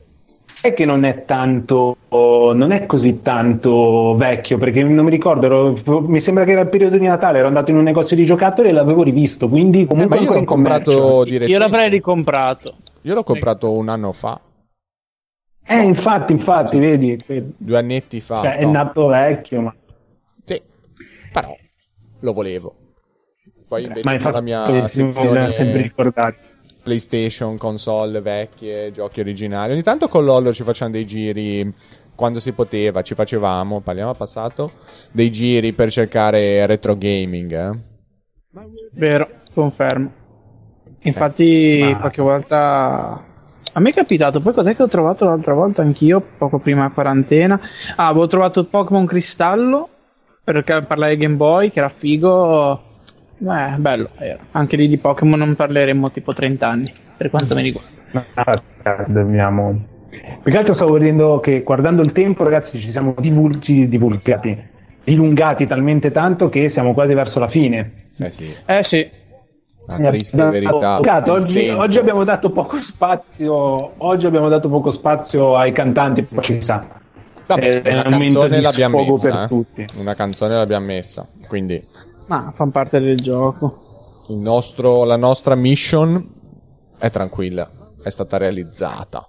sai 0.60 0.74
che 0.74 0.84
non 0.84 1.04
è 1.04 1.24
tanto, 1.24 1.96
non 2.10 2.70
è 2.70 2.84
così 2.84 3.22
tanto 3.22 4.14
vecchio, 4.16 4.58
perché 4.58 4.82
non 4.82 5.04
mi 5.04 5.10
ricordo, 5.10 5.46
ero- 5.46 6.00
mi 6.02 6.20
sembra 6.20 6.44
che 6.44 6.50
era 6.52 6.60
il 6.60 6.68
periodo 6.68 6.98
di 6.98 7.06
Natale, 7.06 7.38
ero 7.38 7.46
andato 7.46 7.70
in 7.70 7.78
un 7.78 7.82
negozio 7.84 8.14
di 8.14 8.26
giocattoli 8.26 8.68
e 8.68 8.72
l'avevo 8.72 9.02
rivisto, 9.02 9.48
quindi 9.48 9.80
Eh, 9.82 9.86
comunque 9.86 10.18
ma 10.18 10.22
io 10.22 10.32
l'ho 10.34 10.44
comprato 10.44 11.24
di 11.24 11.30
recente. 11.38 11.52
Io 11.52 11.58
l'avrei 11.58 11.88
ricomprato. 11.88 12.74
Io 13.02 13.14
l'ho 13.14 13.24
comprato 13.24 13.72
un 13.72 13.88
anno 13.88 14.12
fa, 14.12 14.38
Eh, 15.66 15.82
infatti, 15.82 16.32
infatti, 16.32 16.78
vedi, 16.78 17.16
che- 17.16 17.44
due 17.56 17.78
annetti 17.78 18.20
fa. 18.20 18.42
cioè, 18.42 18.56
è 18.56 18.64
no. 18.64 18.72
nato 18.72 19.06
vecchio, 19.06 19.60
ma... 19.62 19.74
Sì, 20.44 20.60
però 21.32 21.56
lo 22.20 22.32
volevo. 22.32 22.74
Poi 23.68 23.84
invece 23.84 24.02
ma 24.04 24.12
infatti 24.14 24.34
la 24.34 24.40
mia 24.40 24.70
l'ha 24.70 24.88
sempre 24.88 25.22
sezione 25.22 25.82
ricordato. 25.82 26.38
PlayStation, 26.82 27.56
console 27.56 28.20
vecchie, 28.20 28.90
giochi 28.92 29.20
originali. 29.20 29.72
Ogni 29.72 29.82
tanto 29.82 30.08
con 30.08 30.24
LOL 30.24 30.52
ci 30.52 30.62
facciamo 30.62 30.90
dei 30.90 31.06
giri 31.06 31.72
quando 32.14 32.40
si 32.40 32.52
poteva, 32.52 33.02
ci 33.02 33.14
facevamo, 33.14 33.80
parliamo 33.80 34.10
al 34.10 34.16
passato, 34.16 34.72
dei 35.12 35.30
giri 35.30 35.72
per 35.72 35.90
cercare 35.90 36.66
retro 36.66 36.96
gaming. 36.96 37.52
eh. 37.52 37.78
Vero, 38.92 39.28
confermo. 39.54 40.12
Infatti, 41.02 41.78
ma- 41.80 41.98
qualche 41.98 42.22
volta. 42.22 43.24
A 43.72 43.80
me 43.80 43.90
è 43.90 43.94
capitato, 43.94 44.40
poi 44.40 44.52
cos'è 44.52 44.74
che 44.74 44.82
ho 44.82 44.88
trovato 44.88 45.24
l'altra 45.24 45.54
volta 45.54 45.80
anch'io, 45.82 46.20
poco 46.36 46.58
prima 46.58 46.82
della 46.82 46.92
quarantena? 46.92 47.60
Ah, 47.96 48.08
avevo 48.08 48.26
trovato 48.26 48.64
Pokémon 48.64 49.06
Cristallo 49.06 49.88
per 50.42 50.62
parlare 50.86 51.14
di 51.16 51.22
Game 51.22 51.36
Boy, 51.36 51.70
che 51.70 51.78
era 51.78 51.88
figo. 51.88 52.88
Eh, 53.42 53.74
bello. 53.78 54.10
Anche 54.52 54.76
lì 54.76 54.88
di 54.88 54.98
Pokémon 54.98 55.38
non 55.38 55.54
parleremo 55.56 56.10
tipo 56.10 56.32
30 56.32 56.68
anni, 56.68 56.92
per 57.16 57.30
quanto 57.30 57.54
mi 57.54 57.62
riguarda. 57.62 58.24
Ah, 58.34 59.04
dobbiamo... 59.06 59.86
Più 60.42 60.50
che 60.50 60.58
altro 60.58 60.74
stavo 60.74 60.92
vedendo 60.92 61.40
che 61.40 61.62
guardando 61.62 62.02
il 62.02 62.12
tempo, 62.12 62.44
ragazzi, 62.44 62.80
ci 62.80 62.90
siamo 62.90 63.14
divul- 63.18 63.60
ci 63.60 63.88
divulgati, 63.88 64.56
dilungati 65.04 65.66
talmente 65.66 66.10
tanto 66.10 66.48
che 66.48 66.68
siamo 66.68 66.92
quasi 66.94 67.14
verso 67.14 67.38
la 67.38 67.48
fine. 67.48 68.08
Eh 68.18 68.30
sì, 68.30 68.54
Eh 68.66 68.82
sì, 68.82 69.08
la 69.86 69.96
triste 70.10 70.44
verità. 70.48 70.98
Oggi, 71.32 71.68
oggi 71.68 71.98
abbiamo 71.98 72.24
dato 72.24 72.50
poco 72.50 72.80
spazio. 72.80 73.92
Oggi 73.98 74.26
abbiamo 74.26 74.48
dato 74.48 74.68
poco 74.68 74.90
spazio 74.90 75.56
ai 75.56 75.72
cantanti, 75.72 76.22
poi 76.22 76.42
ci 76.42 76.60
sa. 76.60 76.84
Vabbè, 77.46 77.82
È 77.82 77.92
una 77.92 78.02
un 78.02 78.10
momento 78.12 78.40
canzone 78.40 78.56
di 78.56 78.62
l'abbiamo 78.62 79.04
messa. 79.04 79.30
per 79.30 79.42
eh. 79.42 79.46
tutti. 79.48 79.86
Una 79.96 80.14
canzone 80.14 80.54
l'abbiamo 80.54 80.86
messa. 80.86 81.26
Quindi 81.48 81.84
ma 82.30 82.52
fanno 82.54 82.70
parte 82.70 83.00
del 83.00 83.20
gioco. 83.20 84.24
il 84.28 84.36
nostro, 84.36 85.02
la 85.02 85.16
nostra 85.16 85.56
mission 85.56 86.24
è 86.96 87.10
tranquilla, 87.10 87.68
è 88.04 88.08
stata 88.08 88.36
realizzata. 88.36 89.28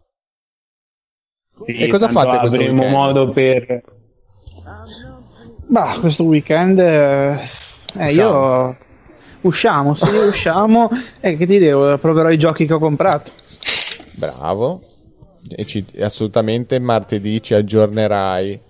E 1.65 1.87
cosa 1.87 2.07
fate 2.07 2.37
questo 2.37 2.57
Avremo 2.57 2.81
weekend? 2.83 2.95
modo 2.95 3.31
per. 3.31 3.79
Bah, 5.67 5.97
questo 5.99 6.23
weekend. 6.25 6.77
Eh, 6.77 7.39
eh, 7.97 8.11
io. 8.13 8.77
Usciamo, 9.41 9.95
sì, 9.95 10.15
usciamo. 10.15 10.89
E 11.21 11.37
che 11.37 11.47
ti 11.47 11.57
devo? 11.57 11.97
Proverò 11.97 12.29
i 12.29 12.37
giochi 12.37 12.67
che 12.67 12.73
ho 12.73 12.79
comprato. 12.79 13.31
Bravo. 14.15 14.81
E, 15.55 15.65
ci- 15.65 15.85
assolutamente 16.01 16.77
martedì 16.79 17.41
ci 17.41 17.55
aggiornerai 17.55 18.61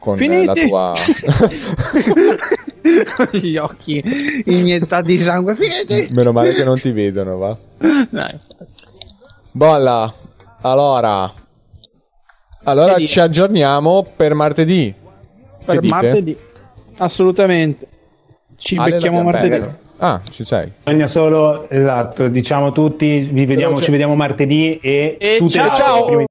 con 0.00 0.16
Finiti! 0.16 0.46
la 0.46 0.54
tua... 0.54 0.92
Gli 3.38 3.56
occhi 3.56 4.02
iniettati 4.46 5.16
di 5.16 5.22
sangue. 5.22 5.54
Finiti! 5.56 6.12
Meno 6.14 6.32
male 6.32 6.52
che 6.54 6.64
non 6.64 6.78
ti 6.78 6.90
vedono, 6.90 7.36
va. 7.36 7.56
Dai. 8.10 8.38
Bolla. 9.52 10.12
Allora. 10.62 11.30
Allora 12.64 12.92
Che 12.92 12.98
dire? 12.98 13.08
ci 13.08 13.20
aggiorniamo 13.20 14.06
per 14.16 14.34
martedì. 14.34 14.92
Per 15.64 15.74
che 15.76 15.80
dite? 15.80 15.94
martedì. 15.94 16.36
Assolutamente. 16.98 17.86
Ci 18.56 18.76
Ale 18.76 18.90
becchiamo 18.92 19.22
martedì. 19.22 19.48
perso. 19.48 19.78
Ah, 20.00 20.20
ci 20.30 20.44
sei. 20.44 20.72
Bisogna 20.84 21.06
solo, 21.08 21.68
esatto, 21.68 22.28
diciamo 22.28 22.70
tutti, 22.70 23.28
vi 23.32 23.46
vediamo, 23.46 23.76
ci 23.76 23.90
vediamo 23.90 24.14
martedì 24.14 24.78
e, 24.80 25.16
E 25.18 25.36
tutte 25.38 25.60
le 25.60 25.70
ciao! 25.74 26.04
prime 26.06 26.26